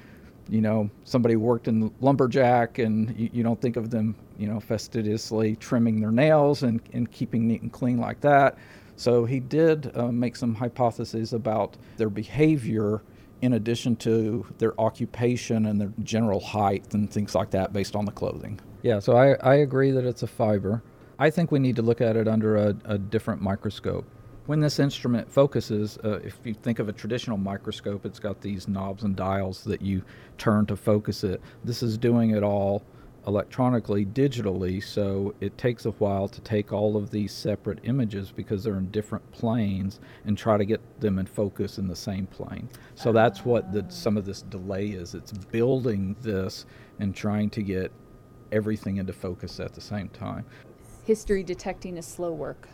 you 0.50 0.62
know, 0.62 0.90
somebody 1.04 1.36
worked 1.36 1.68
in 1.68 1.92
lumberjack 2.02 2.80
and 2.80 3.18
you, 3.18 3.30
you, 3.34 3.44
don't 3.44 3.60
think 3.62 3.78
of 3.78 3.90
them, 3.90 4.16
you 4.38 4.48
know, 4.48 4.60
fastidiously 4.60 5.56
trimming 5.56 6.00
their 6.00 6.12
nails 6.12 6.64
and, 6.64 6.82
and 6.94 7.12
keeping 7.12 7.48
neat 7.48 7.62
and 7.62 7.72
clean 7.72 7.98
like 7.98 8.20
that. 8.22 8.58
So 8.96 9.26
he 9.26 9.40
did 9.40 9.96
uh, 9.98 10.12
make 10.12 10.36
some 10.36 10.54
hypotheses 10.54 11.34
about 11.34 11.78
their 11.98 12.10
behavior 12.10 13.02
in 13.42 13.54
addition 13.54 13.96
to 13.98 14.46
their 14.58 14.80
occupation 14.80 15.66
and 15.66 15.80
their 15.80 15.92
general 16.04 16.40
height 16.40 16.94
and 16.94 17.12
things 17.12 17.36
like 17.36 17.50
that 17.52 17.74
based 17.74 17.96
on 17.96 18.06
the 18.06 18.12
clothing. 18.12 18.60
Yeah, 18.84 19.00
so 19.00 19.18
I, 19.18 19.34
I 19.42 19.56
agree 19.56 19.92
that 19.92 20.06
it's 20.06 20.24
a 20.24 20.28
fiber. 20.28 20.82
I 21.20 21.30
think 21.30 21.52
we 21.52 21.60
need 21.60 21.76
to 21.76 21.82
look 21.82 22.02
at 22.02 22.16
it 22.16 22.28
under 22.28 22.56
a, 22.56 22.76
a 22.86 22.98
different 22.98 23.42
microscope. 23.42 24.06
When 24.46 24.60
this 24.60 24.78
instrument 24.78 25.32
focuses, 25.32 25.98
uh, 26.04 26.20
if 26.24 26.38
you 26.44 26.54
think 26.54 26.80
of 26.80 26.90
a 26.90 26.94
traditional 26.94 27.38
microscope, 27.38 28.06
it's 28.06 28.20
got 28.20 28.42
these 28.42 28.68
knobs 28.68 29.04
and 29.04 29.16
dials 29.16 29.64
that 29.64 29.82
you 29.82 30.04
turn 30.38 30.66
to 30.66 30.76
focus 30.76 31.24
it. 31.24 31.42
This 31.64 31.82
is 31.82 31.98
doing 31.98 32.32
it 32.32 32.44
all 32.44 32.84
electronically, 33.26 34.06
digitally, 34.06 34.84
so 34.84 35.34
it 35.40 35.58
takes 35.58 35.86
a 35.86 35.92
while 35.92 36.28
to 36.28 36.42
take 36.42 36.74
all 36.74 36.98
of 36.98 37.10
these 37.10 37.32
separate 37.32 37.80
images 37.84 38.34
because 38.34 38.66
they're 38.66 38.76
in 38.76 38.92
different 38.92 39.32
planes 39.32 40.02
and 40.26 40.38
try 40.38 40.58
to 40.58 40.66
get 40.66 40.82
them 41.00 41.20
in 41.20 41.26
focus 41.26 41.78
in 41.78 41.88
the 41.88 41.96
same 41.96 42.28
plane. 42.28 42.68
So 42.96 43.14
that's 43.14 43.46
what 43.46 43.72
the, 43.72 43.86
some 43.88 44.18
of 44.18 44.26
this 44.26 44.42
delay 44.42 44.88
is. 44.88 45.16
It's 45.16 45.32
building 45.32 46.18
this 46.22 46.66
and 47.00 47.16
trying 47.16 47.50
to 47.52 47.62
get 47.62 47.94
everything 48.52 48.98
into 48.98 49.14
focus 49.14 49.62
at 49.62 49.74
the 49.74 49.82
same 49.82 50.10
time 50.10 50.46
history 51.06 51.44
detecting 51.44 51.98
is 51.98 52.06
slow 52.06 52.32
work. 52.32 52.70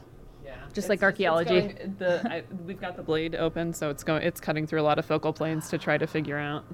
Yeah, 0.49 0.55
just 0.73 0.89
like 0.89 1.03
archaeology. 1.03 1.75
The, 1.97 2.21
I, 2.29 2.43
we've 2.65 2.81
got 2.81 2.95
the 2.95 3.03
blade 3.03 3.35
open, 3.35 3.73
so 3.73 3.89
it's 3.89 4.03
going. 4.03 4.23
It's 4.23 4.39
cutting 4.39 4.65
through 4.65 4.81
a 4.81 4.87
lot 4.89 4.97
of 4.97 5.05
focal 5.05 5.31
planes 5.31 5.69
to 5.69 5.77
try 5.77 5.97
to 5.97 6.07
figure 6.07 6.37
out. 6.37 6.65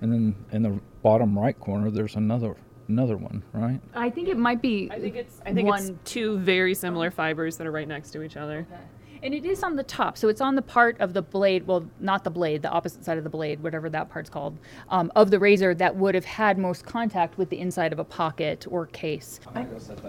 And 0.00 0.12
then 0.12 0.34
in 0.52 0.62
the 0.62 0.80
bottom 1.02 1.38
right 1.38 1.58
corner, 1.58 1.90
there's 1.90 2.16
another 2.16 2.56
another 2.88 3.16
one, 3.16 3.42
right? 3.52 3.80
I 3.94 4.10
think 4.10 4.28
it 4.28 4.36
might 4.36 4.60
be. 4.60 4.90
I 4.92 5.00
think 5.00 5.16
it's. 5.16 5.40
I 5.46 5.54
think 5.54 5.68
one. 5.68 5.80
it's 5.80 5.92
two 6.04 6.38
very 6.38 6.74
similar 6.74 7.10
fibers 7.10 7.56
that 7.56 7.66
are 7.66 7.72
right 7.72 7.88
next 7.88 8.10
to 8.10 8.22
each 8.22 8.36
other. 8.36 8.66
Okay 8.70 8.82
and 9.24 9.34
it 9.34 9.46
is 9.46 9.62
on 9.62 9.74
the 9.74 9.82
top, 9.82 10.18
so 10.18 10.28
it's 10.28 10.42
on 10.42 10.54
the 10.54 10.62
part 10.62 11.00
of 11.00 11.14
the 11.14 11.22
blade. 11.22 11.66
Well, 11.66 11.86
not 11.98 12.24
the 12.24 12.30
blade, 12.30 12.60
the 12.62 12.70
opposite 12.70 13.04
side 13.04 13.16
of 13.16 13.24
the 13.24 13.30
blade, 13.30 13.62
whatever 13.62 13.88
that 13.88 14.10
part's 14.10 14.28
called, 14.28 14.58
um, 14.90 15.10
of 15.16 15.30
the 15.30 15.38
razor 15.38 15.74
that 15.74 15.96
would 15.96 16.14
have 16.14 16.26
had 16.26 16.58
most 16.58 16.84
contact 16.84 17.38
with 17.38 17.48
the 17.48 17.58
inside 17.58 17.92
of 17.92 17.98
a 17.98 18.04
pocket 18.04 18.66
or 18.70 18.86
case. 18.86 19.40
I, 19.54 19.66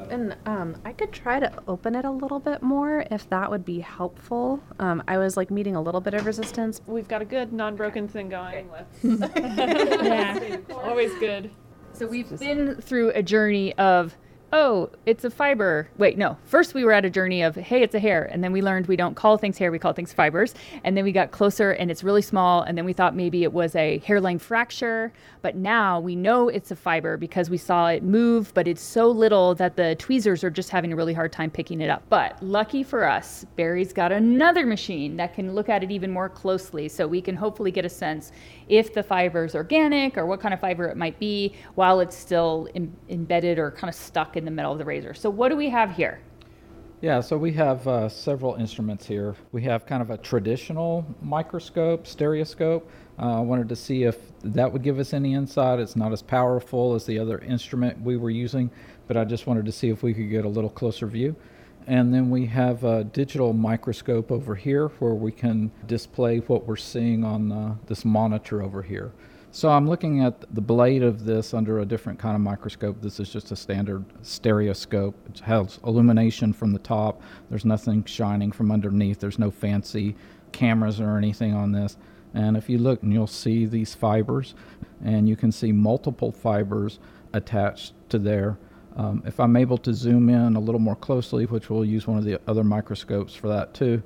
and 0.09 0.35
um, 0.45 0.75
I 0.83 0.91
could 0.91 1.13
try 1.13 1.39
to 1.39 1.51
open 1.67 1.95
it 1.95 2.03
a 2.03 2.11
little 2.11 2.39
bit 2.39 2.61
more 2.61 3.05
if 3.09 3.29
that 3.29 3.49
would 3.49 3.63
be 3.63 3.79
helpful. 3.79 4.61
Um, 4.79 5.01
I 5.07 5.17
was 5.17 5.37
like 5.37 5.49
meeting 5.49 5.77
a 5.77 5.81
little 5.81 6.01
bit 6.01 6.13
of 6.13 6.25
resistance. 6.25 6.81
We've 6.85 7.07
got 7.07 7.21
a 7.21 7.25
good 7.25 7.53
non-broken 7.53 8.09
thing 8.09 8.27
going. 8.27 8.69
Let's. 8.69 9.03
yeah, 9.35 10.57
always 10.73 11.13
good. 11.19 11.51
So 11.93 12.05
we've 12.05 12.37
been 12.37 12.75
through 12.81 13.11
a 13.11 13.23
journey 13.23 13.73
of 13.77 14.17
oh, 14.53 14.89
it's 15.05 15.23
a 15.23 15.29
fiber. 15.29 15.89
Wait, 15.97 16.17
no. 16.17 16.37
First, 16.45 16.73
we 16.73 16.85
were 16.85 16.91
at 16.91 17.05
a 17.05 17.09
journey 17.09 17.41
of, 17.41 17.55
hey, 17.55 17.81
it's 17.81 17.95
a 17.95 17.99
hair. 17.99 18.23
And 18.31 18.43
then 18.43 18.51
we 18.51 18.61
learned 18.61 18.87
we 18.87 18.95
don't 18.95 19.15
call 19.15 19.37
things 19.37 19.57
hair, 19.57 19.71
we 19.71 19.79
call 19.79 19.93
things 19.93 20.13
fibers. 20.13 20.53
And 20.83 20.95
then 20.95 21.03
we 21.03 21.11
got 21.11 21.31
closer 21.31 21.71
and 21.71 21.89
it's 21.91 22.03
really 22.03 22.21
small. 22.21 22.61
And 22.61 22.77
then 22.77 22.85
we 22.85 22.93
thought 22.93 23.15
maybe 23.15 23.43
it 23.43 23.51
was 23.51 23.75
a 23.75 23.99
hairline 23.99 24.39
fracture. 24.39 25.11
But 25.41 25.55
now 25.55 25.99
we 25.99 26.15
know 26.15 26.49
it's 26.49 26.71
a 26.71 26.75
fiber 26.75 27.17
because 27.17 27.49
we 27.49 27.57
saw 27.57 27.87
it 27.87 28.03
move, 28.03 28.53
but 28.53 28.67
it's 28.67 28.81
so 28.81 29.07
little 29.09 29.55
that 29.55 29.75
the 29.75 29.95
tweezers 29.95 30.43
are 30.43 30.49
just 30.49 30.69
having 30.69 30.93
a 30.93 30.95
really 30.95 31.13
hard 31.13 31.31
time 31.31 31.51
picking 31.51 31.81
it 31.81 31.89
up. 31.89 32.03
But 32.09 32.41
lucky 32.41 32.83
for 32.83 33.07
us, 33.07 33.45
Barry's 33.55 33.93
got 33.93 34.11
another 34.11 34.65
machine 34.65 35.17
that 35.17 35.33
can 35.33 35.53
look 35.53 35.69
at 35.69 35.83
it 35.83 35.91
even 35.91 36.11
more 36.11 36.29
closely. 36.29 36.87
So 36.89 37.07
we 37.07 37.21
can 37.21 37.35
hopefully 37.35 37.71
get 37.71 37.85
a 37.85 37.89
sense 37.89 38.31
if 38.69 38.93
the 38.93 39.03
fiber 39.03 39.45
is 39.45 39.55
organic 39.55 40.17
or 40.17 40.25
what 40.25 40.39
kind 40.39 40.53
of 40.53 40.59
fiber 40.59 40.87
it 40.87 40.97
might 40.97 41.19
be 41.19 41.53
while 41.75 41.99
it's 41.99 42.15
still 42.15 42.67
Im- 42.73 42.95
embedded 43.09 43.59
or 43.59 43.71
kind 43.71 43.89
of 43.89 43.95
stuck 43.95 44.34
in 44.35 44.45
the 44.45 44.51
middle 44.51 44.71
of 44.71 44.77
the 44.77 44.85
razor. 44.85 45.13
So, 45.13 45.29
what 45.29 45.49
do 45.49 45.55
we 45.55 45.69
have 45.69 45.91
here? 45.91 46.19
Yeah, 47.01 47.19
so 47.19 47.37
we 47.37 47.51
have 47.53 47.87
uh, 47.87 48.09
several 48.09 48.55
instruments 48.55 49.05
here. 49.05 49.35
We 49.51 49.61
have 49.63 49.85
kind 49.85 50.01
of 50.01 50.09
a 50.09 50.17
traditional 50.17 51.05
microscope, 51.21 52.07
stereoscope. 52.07 52.89
Uh, 53.19 53.37
I 53.37 53.41
wanted 53.41 53.69
to 53.69 53.75
see 53.75 54.03
if 54.03 54.17
that 54.43 54.71
would 54.71 54.81
give 54.81 54.97
us 54.97 55.13
any 55.13 55.33
insight. 55.33 55.79
It's 55.79 55.95
not 55.95 56.13
as 56.13 56.21
powerful 56.21 56.95
as 56.95 57.05
the 57.05 57.19
other 57.19 57.39
instrument 57.39 58.01
we 58.01 58.17
were 58.17 58.29
using, 58.29 58.71
but 59.07 59.17
I 59.17 59.25
just 59.25 59.45
wanted 59.45 59.65
to 59.65 59.71
see 59.71 59.89
if 59.89 60.03
we 60.03 60.13
could 60.13 60.29
get 60.29 60.45
a 60.45 60.49
little 60.49 60.69
closer 60.69 61.05
view. 61.05 61.35
And 61.85 62.13
then 62.13 62.29
we 62.29 62.45
have 62.47 62.83
a 62.83 63.03
digital 63.03 63.53
microscope 63.53 64.31
over 64.31 64.55
here 64.55 64.87
where 64.99 65.13
we 65.13 65.31
can 65.31 65.71
display 65.85 66.39
what 66.39 66.65
we're 66.65 66.75
seeing 66.75 67.23
on 67.23 67.51
uh, 67.51 67.75
this 67.85 68.03
monitor 68.03 68.63
over 68.63 68.81
here. 68.81 69.11
So 69.55 69.69
I'm 69.69 69.87
looking 69.87 70.21
at 70.21 70.53
the 70.53 70.59
blade 70.59 71.01
of 71.01 71.23
this 71.23 71.53
under 71.53 71.79
a 71.79 71.85
different 71.85 72.19
kind 72.19 72.35
of 72.35 72.41
microscope. 72.41 73.01
This 73.01 73.21
is 73.21 73.29
just 73.29 73.53
a 73.53 73.55
standard 73.55 74.03
stereoscope. 74.21 75.15
It 75.29 75.39
has 75.39 75.79
illumination 75.85 76.51
from 76.51 76.73
the 76.73 76.79
top. 76.79 77.21
There's 77.49 77.63
nothing 77.63 78.03
shining 78.03 78.51
from 78.51 78.69
underneath. 78.69 79.21
There's 79.21 79.39
no 79.39 79.49
fancy 79.49 80.17
cameras 80.51 80.99
or 80.99 81.17
anything 81.17 81.53
on 81.53 81.71
this. 81.71 81.95
And 82.33 82.57
if 82.57 82.69
you 82.69 82.79
look, 82.79 83.01
and 83.01 83.13
you'll 83.13 83.27
see 83.27 83.65
these 83.65 83.95
fibers, 83.95 84.55
and 85.05 85.29
you 85.29 85.37
can 85.37 85.53
see 85.53 85.71
multiple 85.71 86.33
fibers 86.33 86.99
attached 87.31 87.93
to 88.09 88.19
there. 88.19 88.57
Um, 88.97 89.23
if 89.25 89.39
I'm 89.39 89.55
able 89.55 89.77
to 89.77 89.93
zoom 89.93 90.27
in 90.27 90.57
a 90.57 90.59
little 90.59 90.81
more 90.81 90.97
closely, 90.97 91.45
which 91.45 91.69
we'll 91.69 91.85
use 91.85 92.07
one 92.07 92.17
of 92.17 92.25
the 92.25 92.41
other 92.45 92.65
microscopes 92.65 93.33
for 93.33 93.47
that 93.47 93.73
too, 93.73 94.03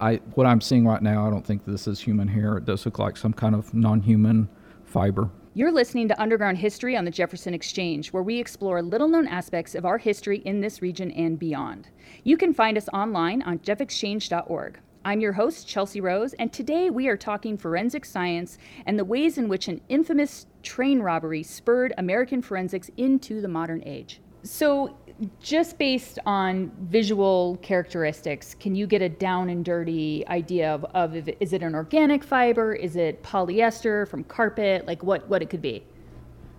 I, 0.00 0.16
what 0.34 0.48
I'm 0.48 0.60
seeing 0.60 0.84
right 0.84 1.02
now, 1.02 1.24
I 1.24 1.30
don't 1.30 1.46
think 1.46 1.64
this 1.64 1.86
is 1.86 2.00
human 2.00 2.26
hair. 2.26 2.56
It 2.56 2.64
does 2.64 2.84
look 2.84 2.98
like 2.98 3.16
some 3.16 3.32
kind 3.32 3.54
of 3.54 3.72
non-human 3.72 4.48
fiber. 4.92 5.30
You're 5.54 5.72
listening 5.72 6.06
to 6.08 6.20
Underground 6.20 6.58
History 6.58 6.96
on 6.96 7.04
the 7.04 7.10
Jefferson 7.10 7.54
Exchange, 7.54 8.12
where 8.12 8.22
we 8.22 8.38
explore 8.38 8.82
little 8.82 9.08
known 9.08 9.26
aspects 9.26 9.74
of 9.74 9.86
our 9.86 9.98
history 9.98 10.38
in 10.38 10.60
this 10.60 10.82
region 10.82 11.10
and 11.12 11.38
beyond. 11.38 11.88
You 12.24 12.36
can 12.36 12.52
find 12.52 12.76
us 12.76 12.88
online 12.92 13.42
on 13.42 13.58
jeffexchange.org. 13.60 14.78
I'm 15.04 15.20
your 15.20 15.32
host, 15.32 15.66
Chelsea 15.66 16.00
Rose, 16.00 16.34
and 16.34 16.52
today 16.52 16.90
we 16.90 17.08
are 17.08 17.16
talking 17.16 17.56
forensic 17.56 18.04
science 18.04 18.58
and 18.86 18.98
the 18.98 19.04
ways 19.04 19.36
in 19.38 19.48
which 19.48 19.66
an 19.66 19.80
infamous 19.88 20.46
train 20.62 21.00
robbery 21.00 21.42
spurred 21.42 21.94
American 21.98 22.40
forensics 22.42 22.90
into 22.96 23.40
the 23.40 23.48
modern 23.48 23.82
age. 23.84 24.20
So, 24.44 24.96
just 25.40 25.78
based 25.78 26.18
on 26.26 26.72
visual 26.82 27.58
characteristics, 27.62 28.54
can 28.54 28.74
you 28.74 28.86
get 28.86 29.02
a 29.02 29.08
down 29.08 29.50
and 29.50 29.64
dirty 29.64 30.26
idea 30.28 30.74
of, 30.74 30.84
of 30.94 31.14
if, 31.16 31.28
is 31.40 31.52
it 31.52 31.62
an 31.62 31.74
organic 31.74 32.24
fiber? 32.24 32.74
Is 32.74 32.96
it 32.96 33.22
polyester 33.22 34.08
from 34.08 34.24
carpet? 34.24 34.86
Like 34.86 35.02
what, 35.02 35.28
what 35.28 35.42
it 35.42 35.50
could 35.50 35.62
be? 35.62 35.84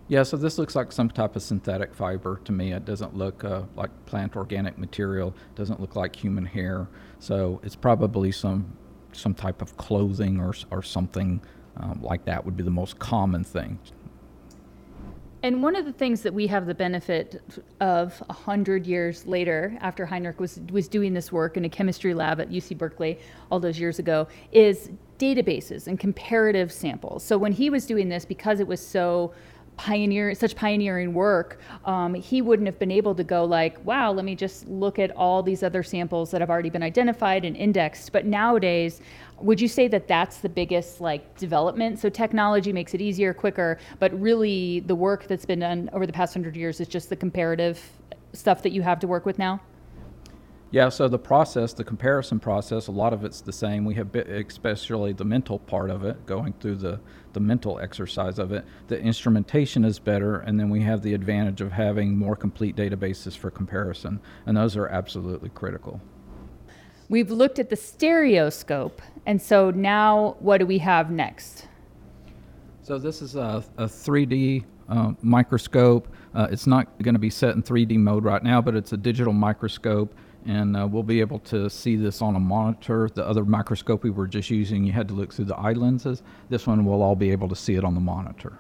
Yeah, 0.10 0.24
so 0.24 0.38
this 0.38 0.58
looks 0.58 0.76
like 0.76 0.92
some 0.92 1.10
type 1.10 1.36
of 1.36 1.42
synthetic 1.42 1.94
fiber 1.94 2.42
to 2.46 2.52
me. 2.52 2.74
It 2.74 2.86
doesn't 2.86 3.16
look 3.16 3.44
uh, 3.44 3.64
like 3.76 3.90
plant 4.06 4.36
organic 4.36 4.78
material. 4.78 5.30
It 5.30 5.56
doesn't 5.56 5.80
look 5.80 5.96
like 5.96 6.16
human 6.16 6.46
hair. 6.46 6.88
So 7.20 7.62
it's 7.64 7.76
probably 7.76 8.32
some 8.32 8.78
some 9.14 9.34
type 9.34 9.62
of 9.62 9.78
clothing 9.78 10.40
or 10.40 10.54
or 10.72 10.84
something 10.84 11.42
um, 11.78 12.02
like 12.02 12.26
that 12.26 12.44
would 12.44 12.58
be 12.58 12.64
the 12.64 12.72
most 12.72 13.00
common 13.00 13.44
thing. 13.44 13.80
And 15.44 15.62
one 15.62 15.76
of 15.76 15.84
the 15.84 15.92
things 15.92 16.22
that 16.22 16.34
we 16.34 16.48
have 16.48 16.66
the 16.66 16.74
benefit 16.74 17.42
of 17.82 18.24
a 18.30 18.34
hundred 18.34 18.88
years 18.88 19.28
later, 19.28 19.78
after 19.82 20.06
Heinrich 20.06 20.40
was 20.40 20.62
was 20.72 20.88
doing 20.88 21.14
this 21.14 21.34
work 21.34 21.58
in 21.58 21.66
a 21.66 21.70
chemistry 21.70 22.14
lab 22.14 22.40
at 22.40 22.50
UC 22.50 22.78
Berkeley 22.78 23.20
all 23.52 23.60
those 23.60 23.78
years 23.78 24.00
ago, 24.00 24.26
is 24.54 24.90
databases 25.20 25.88
and 25.88 26.00
comparative 26.00 26.72
samples. 26.72 27.26
So 27.26 27.38
when 27.38 27.52
he 27.52 27.70
was 27.70 27.86
doing 27.86 28.08
this, 28.08 28.24
because 28.24 28.62
it 28.62 28.68
was 28.68 28.80
so 28.86 29.34
pioneer 29.78 30.34
such 30.36 30.56
pioneering 30.56 31.14
work 31.14 31.60
um, 31.86 32.14
he 32.14 32.42
wouldn't 32.42 32.68
have 32.68 32.78
been 32.80 32.92
able 32.92 33.16
to 33.16 33.24
go 33.24 33.44
like 33.44 33.84
wow 33.86 34.12
let 34.12 34.26
me 34.26 34.36
just 34.36 34.68
look 34.68 35.00
at 35.00 35.12
all 35.16 35.42
these 35.42 35.64
other 35.64 35.84
samples 35.84 36.32
that 36.32 36.42
have 36.42 36.50
already 36.50 36.70
been 36.70 36.84
identified 36.84 37.46
and 37.46 37.56
indexed. 37.56 38.12
But 38.12 38.26
nowadays 38.26 39.02
would 39.40 39.60
you 39.60 39.68
say 39.68 39.88
that 39.90 40.08
that's 40.08 40.38
the 40.38 40.50
biggest 40.50 41.02
like 41.02 41.38
development? 41.38 42.00
So 42.00 42.10
technology 42.10 42.72
makes 42.72 42.94
it 42.94 43.02
easier 43.02 43.34
quicker 43.34 43.80
but 44.00 44.20
really 44.20 44.82
the 44.82 44.96
work 44.96 45.28
that's 45.28 45.46
been 45.46 45.60
done 45.60 45.90
over 45.94 46.06
the 46.06 46.14
past 46.14 46.36
100 46.36 46.56
years 46.56 46.80
is 46.80 46.88
just 46.88 47.10
the 47.10 47.16
comparative 47.16 47.80
stuff 48.34 48.62
that 48.64 48.72
you 48.72 48.82
have 48.82 49.00
to 49.00 49.08
work 49.08 49.26
with 49.26 49.38
now 49.38 49.60
yeah, 50.74 50.90
so 50.90 51.08
the 51.08 51.20
process, 51.20 51.72
the 51.72 51.84
comparison 51.84 52.40
process, 52.40 52.88
a 52.88 52.92
lot 52.92 53.14
of 53.14 53.24
it's 53.24 53.42
the 53.42 53.54
same. 53.54 53.86
We 53.86 53.94
have, 53.94 54.16
especially 54.16 55.14
the 55.14 55.24
mental 55.24 55.60
part 55.60 55.92
of 55.92 56.04
it, 56.04 56.26
going 56.26 56.54
through 56.60 56.78
the, 56.78 57.00
the 57.34 57.40
mental 57.40 57.78
exercise 57.78 58.40
of 58.40 58.52
it. 58.52 58.66
The 58.88 59.00
instrumentation 59.00 59.86
is 59.86 60.00
better, 60.00 60.40
and 60.40 60.60
then 60.60 60.72
we 60.72 60.82
have 60.82 61.04
the 61.04 61.14
advantage 61.14 61.62
of 61.62 61.72
having 61.72 62.18
more 62.18 62.36
complete 62.36 62.76
databases 62.76 63.38
for 63.38 63.52
comparison, 63.52 64.20
and 64.48 64.58
those 64.58 64.76
are 64.76 64.88
absolutely 64.88 65.50
critical. 65.50 66.02
We've 67.08 67.30
looked 67.30 67.60
at 67.60 67.70
the 67.70 67.76
stereoscope, 67.76 69.00
and 69.28 69.40
so 69.40 69.70
now 69.70 70.38
what 70.40 70.58
do 70.58 70.66
we 70.66 70.80
have 70.80 71.12
next? 71.12 71.68
So 72.82 72.98
this 72.98 73.22
is 73.22 73.36
a, 73.36 73.64
a 73.78 73.86
3D 73.86 74.64
uh, 74.90 75.12
microscope. 75.22 76.08
Uh, 76.34 76.48
it's 76.50 76.66
not 76.66 76.88
going 77.04 77.14
to 77.14 77.20
be 77.20 77.30
set 77.30 77.54
in 77.54 77.62
3D 77.62 77.98
mode 77.98 78.24
right 78.24 78.42
now, 78.42 78.60
but 78.60 78.76
it's 78.76 78.92
a 78.92 78.98
digital 78.98 79.34
microscope, 79.34 80.16
and 80.46 80.76
uh, 80.76 80.88
we'll 80.88 81.04
be 81.04 81.20
able 81.20 81.40
to 81.40 81.70
see 81.70 81.96
this 81.96 82.22
on 82.22 82.36
a 82.36 82.40
monitor. 82.40 83.10
The 83.14 83.26
other 83.26 83.46
microscope 83.46 84.04
we 84.04 84.10
were 84.10 84.28
just 84.28 84.50
using, 84.50 84.84
you 84.84 84.92
had 84.92 85.08
to 85.10 85.14
look 85.14 85.34
through 85.34 85.46
the 85.46 85.56
eye 85.56 85.74
lenses. 85.74 86.24
This 86.50 86.68
one, 86.68 86.86
we'll 86.86 87.02
all 87.02 87.16
be 87.16 87.32
able 87.32 87.50
to 87.50 87.56
see 87.56 87.76
it 87.76 87.84
on 87.84 87.94
the 87.94 88.02
monitor. 88.02 88.58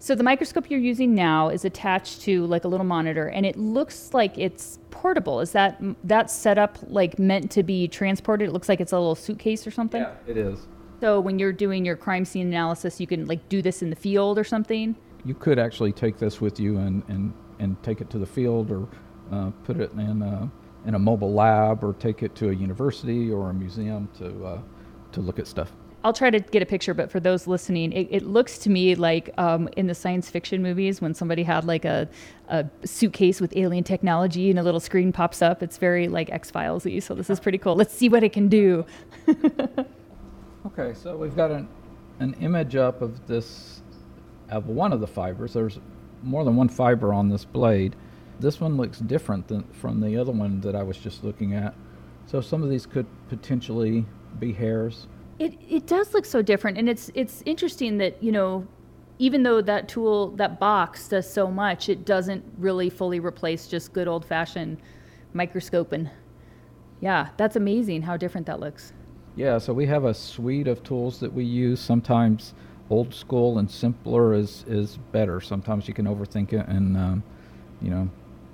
So 0.00 0.14
the 0.14 0.22
microscope 0.22 0.70
you're 0.70 0.78
using 0.78 1.14
now 1.14 1.48
is 1.48 1.64
attached 1.64 2.20
to 2.22 2.46
like 2.46 2.64
a 2.64 2.68
little 2.68 2.86
monitor, 2.86 3.28
and 3.28 3.44
it 3.44 3.56
looks 3.56 4.14
like 4.14 4.38
it's 4.38 4.78
portable. 4.90 5.40
Is 5.40 5.52
that 5.52 5.82
that 6.04 6.30
setup 6.30 6.78
like 6.86 7.18
meant 7.18 7.50
to 7.52 7.64
be 7.64 7.88
transported? 7.88 8.48
It 8.48 8.52
looks 8.52 8.68
like 8.68 8.80
it's 8.80 8.92
a 8.92 8.98
little 8.98 9.16
suitcase 9.16 9.66
or 9.66 9.72
something. 9.72 10.02
Yeah, 10.02 10.14
it 10.28 10.36
is. 10.36 10.68
So 11.00 11.20
when 11.20 11.38
you're 11.38 11.52
doing 11.52 11.84
your 11.84 11.96
crime 11.96 12.24
scene 12.24 12.46
analysis, 12.46 13.00
you 13.00 13.08
can 13.08 13.26
like 13.26 13.48
do 13.48 13.60
this 13.60 13.82
in 13.82 13.90
the 13.90 13.96
field 13.96 14.38
or 14.38 14.44
something. 14.44 14.94
You 15.24 15.34
could 15.34 15.58
actually 15.58 15.92
take 15.92 16.16
this 16.18 16.40
with 16.40 16.60
you 16.60 16.78
and 16.78 17.02
and, 17.08 17.32
and 17.58 17.82
take 17.82 18.00
it 18.00 18.08
to 18.10 18.18
the 18.18 18.26
field 18.26 18.70
or 18.70 18.88
uh, 19.32 19.50
put 19.64 19.78
it 19.78 19.92
in 19.92 20.22
a, 20.22 20.48
in 20.88 20.94
a 20.94 20.98
mobile 20.98 21.34
lab 21.34 21.84
or 21.84 21.92
take 21.92 22.22
it 22.22 22.34
to 22.34 22.48
a 22.48 22.52
university 22.52 23.30
or 23.30 23.50
a 23.50 23.54
museum 23.54 24.08
to 24.18 24.44
uh, 24.44 24.60
to 25.12 25.20
look 25.20 25.38
at 25.38 25.46
stuff. 25.46 25.70
I'll 26.02 26.12
try 26.12 26.30
to 26.30 26.38
get 26.38 26.62
a 26.62 26.66
picture, 26.66 26.94
but 26.94 27.10
for 27.10 27.20
those 27.20 27.46
listening, 27.46 27.92
it, 27.92 28.08
it 28.10 28.22
looks 28.22 28.56
to 28.60 28.70
me 28.70 28.94
like 28.94 29.30
um, 29.36 29.68
in 29.76 29.88
the 29.88 29.94
science 29.94 30.30
fiction 30.30 30.62
movies 30.62 31.00
when 31.00 31.12
somebody 31.12 31.42
had 31.42 31.64
like 31.64 31.84
a, 31.84 32.08
a 32.48 32.64
suitcase 32.84 33.40
with 33.40 33.54
alien 33.56 33.84
technology 33.84 34.48
and 34.48 34.58
a 34.58 34.62
little 34.62 34.80
screen 34.80 35.12
pops 35.12 35.42
up. 35.42 35.62
It's 35.62 35.76
very 35.76 36.08
like 36.08 36.30
X 36.30 36.50
Filesy. 36.50 37.02
So 37.02 37.14
this 37.14 37.28
is 37.28 37.40
pretty 37.40 37.58
cool. 37.58 37.74
Let's 37.74 37.92
see 37.92 38.08
what 38.08 38.22
it 38.22 38.32
can 38.32 38.48
do. 38.48 38.86
okay, 40.66 40.94
so 40.94 41.16
we've 41.16 41.36
got 41.36 41.50
an 41.50 41.68
an 42.20 42.34
image 42.40 42.74
up 42.76 43.02
of 43.02 43.26
this 43.26 43.82
of 44.48 44.68
one 44.68 44.92
of 44.92 45.00
the 45.00 45.06
fibers. 45.06 45.52
There's 45.52 45.78
more 46.22 46.44
than 46.44 46.56
one 46.56 46.70
fiber 46.70 47.12
on 47.12 47.28
this 47.28 47.44
blade. 47.44 47.94
This 48.40 48.60
one 48.60 48.76
looks 48.76 48.98
different 48.98 49.48
than 49.48 49.64
from 49.72 50.00
the 50.00 50.16
other 50.16 50.32
one 50.32 50.60
that 50.60 50.76
I 50.76 50.82
was 50.82 50.96
just 50.96 51.24
looking 51.24 51.54
at. 51.54 51.74
So 52.26 52.40
some 52.40 52.62
of 52.62 52.70
these 52.70 52.86
could 52.86 53.06
potentially 53.28 54.04
be 54.38 54.52
hairs. 54.52 55.06
It 55.38 55.58
it 55.68 55.86
does 55.86 56.14
look 56.14 56.24
so 56.24 56.42
different, 56.42 56.78
and 56.78 56.88
it's 56.88 57.10
it's 57.14 57.42
interesting 57.46 57.98
that 57.98 58.22
you 58.22 58.32
know, 58.32 58.66
even 59.18 59.42
though 59.42 59.60
that 59.62 59.88
tool 59.88 60.30
that 60.32 60.60
box 60.60 61.08
does 61.08 61.30
so 61.30 61.50
much, 61.50 61.88
it 61.88 62.04
doesn't 62.04 62.44
really 62.58 62.90
fully 62.90 63.20
replace 63.20 63.66
just 63.66 63.92
good 63.92 64.08
old 64.08 64.24
fashioned 64.24 64.78
microscoping. 65.32 66.10
Yeah, 67.00 67.28
that's 67.36 67.56
amazing 67.56 68.02
how 68.02 68.16
different 68.16 68.46
that 68.46 68.60
looks. 68.60 68.92
Yeah, 69.36 69.58
so 69.58 69.72
we 69.72 69.86
have 69.86 70.04
a 70.04 70.12
suite 70.12 70.66
of 70.66 70.82
tools 70.82 71.20
that 71.20 71.32
we 71.32 71.44
use. 71.44 71.80
Sometimes 71.80 72.54
old 72.90 73.14
school 73.14 73.58
and 73.58 73.70
simpler 73.70 74.34
is 74.34 74.64
is 74.68 74.98
better. 75.12 75.40
Sometimes 75.40 75.88
you 75.88 75.94
can 75.94 76.06
overthink 76.06 76.52
it, 76.52 76.66
and 76.66 76.96
um, 76.96 77.22
you 77.80 77.90
know, 77.90 78.10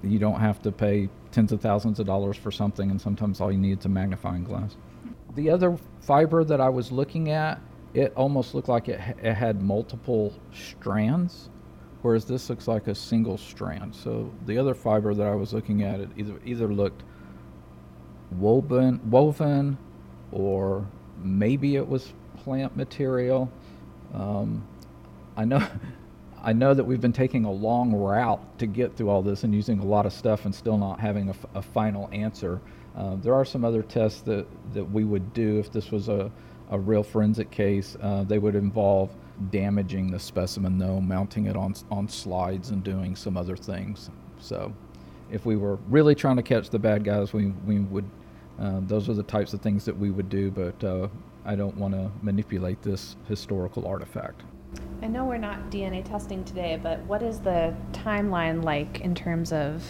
you 0.07 0.19
don't 0.19 0.40
have 0.40 0.61
to 0.62 0.73
pay 0.73 1.09
tens 1.31 1.53
of 1.53 1.61
thousands 1.61 2.01
of 2.01 2.07
dollars 2.07 2.37
for 2.37 2.51
something, 2.51 2.90
and 2.90 3.01
sometimes 3.01 3.40
all 3.40 3.51
you 3.51 3.59
need 3.59 3.79
is 3.79 3.85
a 3.85 3.88
magnifying 3.88 4.45
glass. 4.45 4.77
The 5.35 5.51
other 5.51 5.77
fiber 6.01 6.45
that 6.45 6.61
I 6.61 6.69
was 6.69 6.93
looking 6.93 7.31
at, 7.31 7.61
it 7.93 8.12
almost 8.17 8.55
looked 8.55 8.69
like 8.69 8.88
it, 8.88 9.01
it 9.23 9.35
had 9.35 9.62
multiple 9.62 10.33
strands, 10.53 11.49
whereas 12.03 12.25
this 12.25 12.49
looks 12.51 12.69
like 12.69 12.87
a 12.87 12.95
single 12.95 13.38
strand. 13.38 13.95
So 13.95 14.33
the 14.47 14.59
other 14.59 14.75
fiber 14.75 15.14
that 15.14 15.27
I 15.27 15.35
was 15.35 15.53
looking 15.53 15.83
at, 15.83 16.01
it 16.01 16.09
either 16.17 16.40
either 16.45 16.69
looked 16.69 17.03
woven, 18.33 19.01
woven, 19.11 19.79
or 20.33 20.87
maybe 21.23 21.77
it 21.77 21.88
was 21.88 22.12
plant 22.37 22.77
material. 22.77 23.51
Um, 24.12 24.67
I 25.37 25.45
know. 25.45 25.67
I 26.44 26.52
know 26.52 26.74
that 26.74 26.85
we've 26.85 27.00
been 27.00 27.11
taking 27.11 27.46
a 27.46 27.50
long 27.50 27.94
route 27.94 28.59
to 28.59 28.66
get 28.66 28.94
through 28.94 29.09
all 29.09 29.22
this 29.22 29.44
and 29.44 29.54
using 29.54 29.78
a 29.78 29.85
lot 29.85 30.04
of 30.04 30.12
stuff 30.12 30.44
and 30.44 30.54
still 30.54 30.76
not 30.76 31.00
having 31.00 31.28
a, 31.28 31.30
f- 31.30 31.46
a 31.54 31.62
final 31.62 32.11
answer. 32.12 32.61
Uh, 32.94 33.16
there 33.16 33.33
are 33.33 33.46
some 33.46 33.64
other 33.64 33.83
tests 33.83 34.20
that, 34.22 34.46
that 34.74 34.85
we 34.85 35.04
would 35.04 35.33
do 35.33 35.59
if 35.59 35.72
this 35.72 35.90
was 35.90 36.11
a, 36.11 36.30
a 36.70 36.78
real 36.78 37.02
forensic 37.02 37.50
case. 37.50 37.96
Uh, 38.02 38.24
they 38.24 38.38
would 38.38 38.57
involve 38.57 39.11
damaging 39.50 40.11
the 40.11 40.18
specimen, 40.18 40.76
though, 40.76 41.00
mounting 41.00 41.46
it 41.46 41.57
on, 41.57 41.74
on 41.90 42.07
slides 42.07 42.68
and 42.68 42.85
doing 42.85 43.16
some 43.16 43.38
other 43.38 43.57
things. 43.57 44.11
So, 44.38 44.70
if 45.30 45.46
we 45.46 45.57
were 45.57 45.76
really 45.88 46.14
trying 46.14 46.37
to 46.37 46.42
catch 46.42 46.68
the 46.68 46.78
bad 46.78 47.04
guys, 47.04 47.33
we, 47.33 47.46
we 47.64 47.80
would, 47.80 48.09
uh, 48.61 48.80
those 48.83 49.09
are 49.09 49.14
the 49.14 49.22
types 49.22 49.54
of 49.54 49.62
things 49.62 49.87
that 49.87 49.96
we 49.96 50.11
would 50.11 50.28
do, 50.28 50.50
but 50.50 50.85
uh, 50.85 51.09
I 51.46 51.57
don't 51.57 51.76
want 51.78 51.94
to 51.94 52.12
manipulate 52.20 52.83
this 52.83 53.16
historical 53.28 53.88
artifact. 53.88 54.42
I 55.02 55.06
know 55.06 55.24
we're 55.24 55.38
not 55.38 55.70
DNA 55.70 56.04
testing 56.04 56.44
today, 56.44 56.78
but 56.82 57.00
what 57.00 57.22
is 57.22 57.40
the 57.40 57.74
timeline 57.92 58.64
like 58.64 59.00
in 59.00 59.14
terms 59.14 59.52
of 59.52 59.82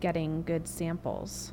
getting 0.00 0.42
good 0.42 0.68
samples? 0.68 1.52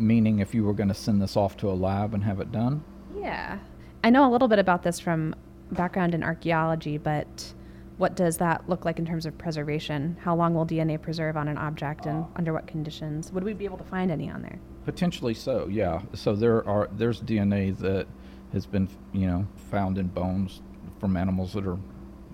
meaning 0.00 0.38
if 0.38 0.54
you 0.54 0.64
were 0.64 0.72
going 0.72 0.88
to 0.88 0.94
send 0.94 1.20
this 1.20 1.36
off 1.36 1.56
to 1.58 1.70
a 1.70 1.72
lab 1.72 2.14
and 2.14 2.24
have 2.24 2.40
it 2.40 2.50
done? 2.50 2.82
Yeah. 3.16 3.58
I 4.02 4.10
know 4.10 4.28
a 4.28 4.30
little 4.30 4.48
bit 4.48 4.58
about 4.58 4.82
this 4.82 4.98
from 4.98 5.34
background 5.70 6.14
in 6.14 6.22
archaeology, 6.22 6.96
but 6.98 7.52
what 7.98 8.16
does 8.16 8.38
that 8.38 8.66
look 8.68 8.86
like 8.86 8.98
in 8.98 9.04
terms 9.04 9.26
of 9.26 9.36
preservation? 9.36 10.16
How 10.22 10.34
long 10.34 10.54
will 10.54 10.66
DNA 10.66 11.00
preserve 11.00 11.36
on 11.36 11.48
an 11.48 11.58
object 11.58 12.06
and 12.06 12.24
ah. 12.24 12.36
under 12.36 12.52
what 12.52 12.66
conditions? 12.66 13.30
Would 13.32 13.44
we 13.44 13.52
be 13.52 13.66
able 13.66 13.76
to 13.76 13.84
find 13.84 14.10
any 14.10 14.30
on 14.30 14.40
there? 14.42 14.58
Potentially 14.86 15.34
so, 15.34 15.68
yeah. 15.70 16.00
So 16.14 16.34
there 16.34 16.66
are 16.66 16.88
there's 16.92 17.20
DNA 17.20 17.76
that 17.78 18.06
has 18.54 18.64
been, 18.64 18.88
you 19.12 19.26
know, 19.26 19.46
found 19.70 19.98
in 19.98 20.08
bones 20.08 20.62
from 20.98 21.16
animals 21.16 21.52
that 21.54 21.66
are, 21.66 21.78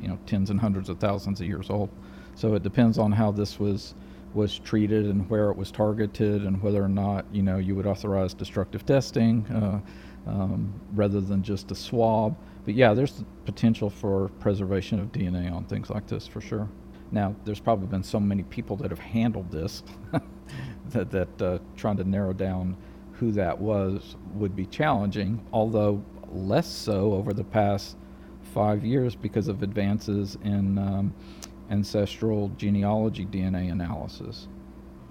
you 0.01 0.09
know, 0.09 0.19
tens 0.27 0.51
and 0.51 0.61
hundreds 0.61 0.89
of 0.89 0.99
thousands 0.99 1.41
of 1.41 1.47
years 1.47 1.71
old. 1.71 1.91
So 2.35 2.55
it 2.55 2.63
depends 2.63 2.99
on 2.99 3.13
how 3.13 3.33
this 3.33 3.59
was 3.59 3.95
was 4.35 4.59
treated 4.59 5.07
and 5.07 5.29
where 5.31 5.51
it 5.51 5.57
was 5.57 5.71
targeted 5.71 6.43
and 6.43 6.61
whether 6.61 6.83
or 6.83 6.89
not 6.89 7.25
you 7.33 7.43
know 7.43 7.57
you 7.57 7.75
would 7.75 7.87
authorize 7.87 8.35
destructive 8.35 8.85
testing 8.85 9.47
uh, 9.47 9.81
um, 10.31 10.79
rather 10.95 11.21
than 11.21 11.43
just 11.43 11.71
a 11.71 11.75
swab. 11.75 12.37
But 12.65 12.75
yeah, 12.75 12.93
there's 12.93 13.25
potential 13.45 13.89
for 13.89 14.29
preservation 14.41 14.99
of 15.01 15.13
DNA 15.13 15.51
on 15.53 15.65
things 15.65 15.89
like 15.89 16.07
this 16.07 16.27
for 16.27 16.41
sure. 16.41 16.69
Now, 17.13 17.35
there's 17.45 17.61
probably 17.61 17.87
been 17.87 18.03
so 18.03 18.19
many 18.19 18.43
people 18.43 18.77
that 18.79 18.91
have 18.91 18.99
handled 18.99 19.51
this 19.51 19.85
that, 20.91 21.11
that 21.11 21.43
uh, 21.43 21.59
trying 21.77 21.97
to 21.99 22.05
narrow 22.05 22.33
down 22.33 22.77
who 23.13 23.31
that 23.33 23.59
was 23.59 24.17
would 24.35 24.55
be 24.55 24.67
challenging, 24.67 25.45
although 25.53 26.03
less 26.33 26.67
so 26.67 27.13
over 27.13 27.33
the 27.33 27.45
past 27.45 27.97
five 28.57 28.87
years 28.87 29.15
because 29.15 29.49
of 29.49 29.63
advances 29.63 30.39
in 30.43 30.79
um, 30.79 31.15
ancestral 31.69 32.51
genealogy 32.57 33.27
DNA 33.27 33.71
analysis. 33.71 34.49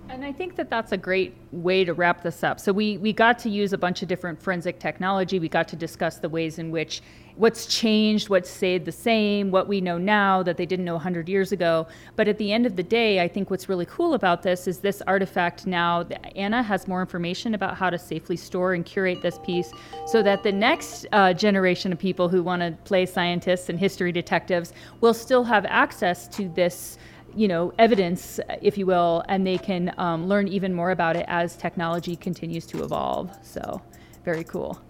And 0.10 0.24
I 0.24 0.32
think 0.32 0.56
that 0.56 0.70
that's 0.70 0.92
a 0.92 0.98
great 0.98 1.36
way 1.52 1.84
to 1.84 1.94
wrap 1.94 2.22
this 2.22 2.44
up. 2.44 2.60
So 2.60 2.72
we 2.72 2.98
we 2.98 3.12
got 3.12 3.40
to 3.40 3.50
use 3.50 3.74
a 3.74 3.78
bunch 3.78 4.02
of 4.02 4.08
different 4.08 4.42
forensic 4.42 4.80
technology. 4.80 5.40
We 5.40 5.50
got 5.50 5.68
to 5.70 5.76
discuss 5.76 6.18
the 6.18 6.30
ways 6.30 6.60
in 6.60 6.72
which 6.72 7.02
what's 7.36 7.66
changed, 7.66 8.30
what's 8.30 8.50
stayed 8.50 8.86
the 8.86 8.92
same, 8.92 9.52
what 9.52 9.68
we 9.68 9.82
know 9.82 9.98
now 9.98 10.42
that 10.44 10.56
they 10.56 10.66
didn't 10.66 10.86
know 10.86 10.94
100 10.94 11.28
years 11.28 11.52
ago. 11.52 11.86
But 12.16 12.28
at 12.28 12.38
the 12.38 12.52
end 12.54 12.66
of 12.66 12.76
the 12.76 12.84
day, 12.84 13.20
I 13.20 13.28
think 13.28 13.50
what's 13.50 13.68
really 13.68 13.86
cool 13.88 14.14
about 14.14 14.42
this 14.42 14.68
is 14.68 14.80
this 14.80 15.02
artifact 15.06 15.68
now, 15.68 16.08
Anna 16.36 16.64
has 16.64 16.88
more 16.88 17.02
information 17.02 17.54
about 17.54 17.76
how 17.76 17.90
to 17.90 17.98
safely 18.00 18.38
store 18.38 18.74
and 18.74 18.86
curate 18.86 19.22
this 19.22 19.40
piece 19.40 19.72
so 20.08 20.24
that 20.24 20.44
the 20.44 20.52
next 20.52 21.08
uh, 21.12 21.34
generation 21.34 21.92
of 21.92 22.00
people 22.00 22.30
who 22.30 22.42
want 22.42 22.62
to 22.62 22.72
play 22.86 23.06
scientists 23.06 23.68
and 23.68 23.78
history 23.80 24.12
detectives 24.14 24.72
will 25.02 25.14
still 25.14 25.44
have 25.44 25.66
access 25.66 26.28
to 26.30 26.48
this 26.50 26.98
you 27.36 27.48
know, 27.48 27.74
evidence, 27.78 28.40
if 28.62 28.78
you 28.78 28.86
will, 28.86 29.24
and 29.28 29.46
they 29.46 29.58
can 29.58 29.94
um, 29.98 30.28
learn 30.28 30.48
even 30.48 30.74
more 30.74 30.92
about 30.92 31.16
it 31.16 31.26
as 31.28 31.56
technology 31.56 32.16
continues 32.16 32.66
to 32.68 32.84
evolve. 32.84 33.32
So, 33.44 33.82
very 34.24 34.44
cool. 34.44 34.82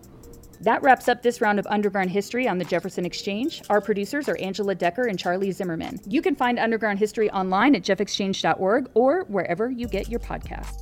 That 0.62 0.82
wraps 0.82 1.08
up 1.08 1.22
this 1.22 1.42
round 1.42 1.60
of 1.60 1.68
Underground 1.68 2.12
History 2.12 2.48
on 2.48 2.58
the 2.58 2.66
Jefferson 2.66 3.06
Exchange. 3.06 3.62
Our 3.70 3.82
producers 3.82 4.30
are 4.30 4.38
Angela 4.38 4.74
Decker 4.74 5.08
and 5.08 5.20
Charlie 5.20 5.52
Zimmerman. 5.52 6.00
You 6.08 6.22
can 6.22 6.36
find 6.36 6.58
Underground 6.58 7.00
History 7.00 7.30
online 7.32 7.76
at 7.76 7.84
jeffexchange.org 7.84 8.90
or 8.94 9.26
wherever 9.26 9.70
you 9.70 9.88
get 9.88 10.10
your 10.10 10.22
podcasts. 10.22 10.82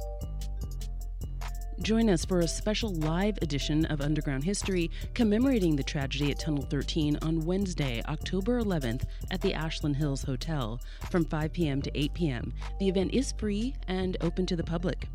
Join 1.81 2.09
us 2.09 2.23
for 2.23 2.39
a 2.39 2.47
special 2.47 2.93
live 2.93 3.37
edition 3.41 3.85
of 3.85 3.99
Underground 3.99 4.43
History 4.43 4.91
commemorating 5.13 5.75
the 5.75 5.83
tragedy 5.83 6.31
at 6.31 6.39
Tunnel 6.39 6.63
13 6.63 7.17
on 7.21 7.45
Wednesday, 7.45 8.01
October 8.07 8.61
11th 8.61 9.03
at 9.31 9.41
the 9.41 9.53
Ashland 9.53 9.95
Hills 9.97 10.23
Hotel 10.23 10.79
from 11.09 11.25
5 11.25 11.51
p.m. 11.51 11.81
to 11.81 11.97
8 11.97 12.13
p.m. 12.13 12.53
The 12.79 12.87
event 12.87 13.13
is 13.13 13.33
free 13.33 13.75
and 13.87 14.17
open 14.21 14.45
to 14.45 14.55
the 14.55 14.63
public. 14.63 15.07